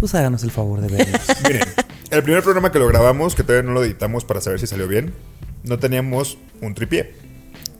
[0.01, 1.17] pues háganos el favor de verlo.
[1.47, 1.61] miren,
[2.11, 4.87] el primer programa que lo grabamos, que todavía no lo editamos para saber si salió
[4.87, 5.13] bien,
[5.63, 7.13] no teníamos un tripié.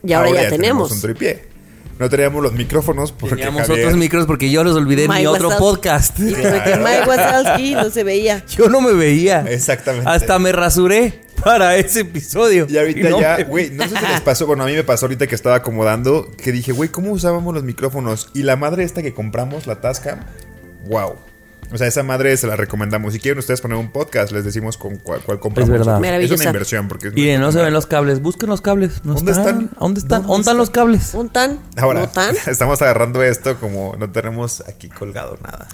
[0.04, 0.92] Y ahora, ya, tenemos.
[0.92, 1.52] un tripié.
[2.00, 5.28] No teníamos los micrófonos porque Teníamos Javier- otros micros porque yo los olvidé en mi
[5.28, 6.18] otro podcast.
[6.20, 8.44] Y Mike Wazowski no se veía.
[8.58, 9.46] Yo no me veía.
[9.48, 10.10] Exactamente.
[10.10, 12.66] Hasta me rasuré para ese episodio.
[12.68, 14.84] Y ahorita no ya, me- güey, no sé si les pasó, bueno, a mí me
[14.84, 18.30] pasó ahorita que estaba acomodando, que dije, güey, ¿cómo usábamos los micrófonos?
[18.34, 20.22] Y la madre esta que compramos, la Tascam,
[20.88, 21.18] wow.
[21.74, 23.14] O sea, esa madre se la recomendamos.
[23.14, 25.70] Si quieren ustedes poner un podcast, les decimos con cuál, cuál compramos.
[25.70, 25.96] Es verdad.
[25.96, 26.36] Es Maravillosa.
[26.36, 28.22] una inversión porque es Miren, no se ven los cables.
[28.22, 29.06] Busquen los cables.
[29.06, 29.70] No ¿Dónde están?
[29.76, 30.22] ¿A ¿Dónde están?
[30.24, 31.14] ¿Dónde ¿Dónde están los cables?
[31.14, 31.60] ¿Un tan?
[31.78, 32.36] Ahora, ¿No tan?
[32.48, 35.68] estamos agarrando esto como no tenemos aquí colgado nada.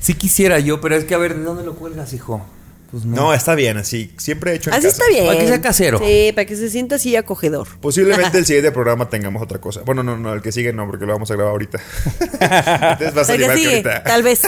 [0.00, 2.44] Sí quisiera yo, pero es que a ver, ¿de dónde lo cuelgas, hijo?
[2.92, 3.16] Pues no.
[3.16, 4.12] No, está bien así.
[4.18, 4.98] Siempre he hecho en Así casa.
[4.98, 5.26] está bien.
[5.26, 5.98] Para que sea casero.
[5.98, 7.66] Sí, para que se sienta así acogedor.
[7.80, 9.80] Posiblemente el siguiente programa tengamos otra cosa.
[9.86, 11.80] Bueno, no, no, el que sigue no, porque lo vamos a grabar ahorita.
[12.20, 14.04] Entonces va a salir que sigue, ahorita.
[14.04, 14.42] tal vez.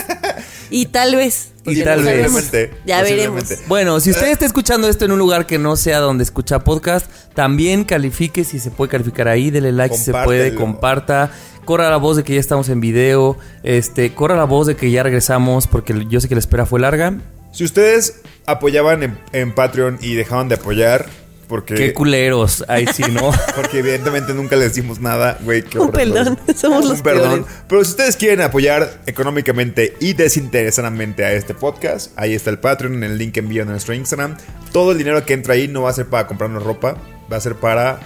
[0.69, 1.53] Y tal vez.
[1.65, 2.71] Y tal vez.
[2.85, 3.45] Ya veremos.
[3.67, 7.11] Bueno, si usted está escuchando esto en un lugar que no sea donde escucha podcast,
[7.33, 11.31] también califique si se puede calificar ahí, dele like si se puede, comparta,
[11.65, 14.91] corra la voz de que ya estamos en video, este, corra la voz de que
[14.91, 17.15] ya regresamos porque yo sé que la espera fue larga.
[17.53, 21.07] Si ustedes apoyaban en, en Patreon y dejaban de apoyar,
[21.49, 23.31] porque, Qué culeros, ahí sí, ¿no?
[23.57, 25.63] porque evidentemente nunca les dimos nada, güey.
[25.63, 27.29] qué Un perdón, somos Un los perdón.
[27.45, 27.47] peores.
[27.69, 32.95] Pero si ustedes quieren apoyar económicamente y desinteresadamente a este podcast, ahí está el Patreon,
[32.95, 34.37] en el link envío en nuestro Instagram.
[34.73, 36.97] Todo el dinero que entra ahí no va a ser para comprarnos ropa,
[37.31, 38.01] va a ser para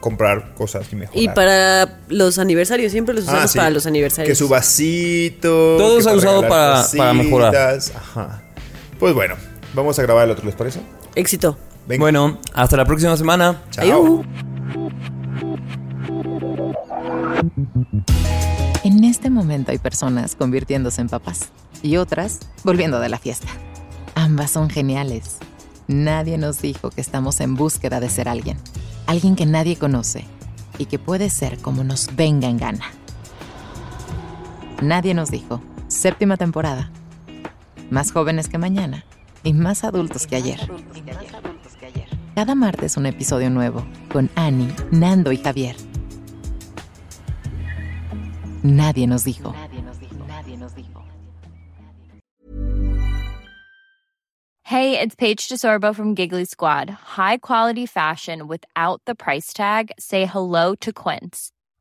[0.00, 1.22] comprar cosas y mejorar.
[1.22, 3.58] Y para los aniversarios, siempre los usamos Ah, sí.
[3.58, 4.28] para los aniversarios.
[4.28, 5.76] Que su vasito.
[5.78, 7.78] Todo que se ha para usado para- para mejorar.
[7.94, 8.42] Ajá.
[8.98, 9.36] Pues bueno,
[9.74, 10.80] vamos a grabar el otro, ¿les parece?
[11.14, 11.56] Éxito.
[11.86, 12.00] Venga.
[12.00, 13.62] Bueno, hasta la próxima semana.
[13.70, 13.84] Chao.
[13.84, 14.24] Ayú.
[18.84, 21.50] En este momento hay personas convirtiéndose en papás
[21.82, 23.48] y otras volviendo de la fiesta.
[24.14, 25.38] Ambas son geniales.
[25.88, 28.58] Nadie nos dijo que estamos en búsqueda de ser alguien.
[29.06, 30.24] Alguien que nadie conoce
[30.78, 32.84] y que puede ser como nos venga en gana.
[34.80, 35.60] Nadie nos dijo.
[35.88, 36.90] Séptima temporada.
[37.90, 39.04] Más jóvenes que mañana
[39.42, 40.60] y más adultos que ayer.
[42.34, 45.76] Cada martes un episodio nuevo con Annie, Nando y Javier.
[48.62, 49.54] Nadie nos dijo.
[54.64, 56.88] Hey, it's Paige DeSorbo from Giggly Squad.
[56.88, 59.90] High quality fashion without the price tag.
[59.98, 61.52] Say hello to Quince.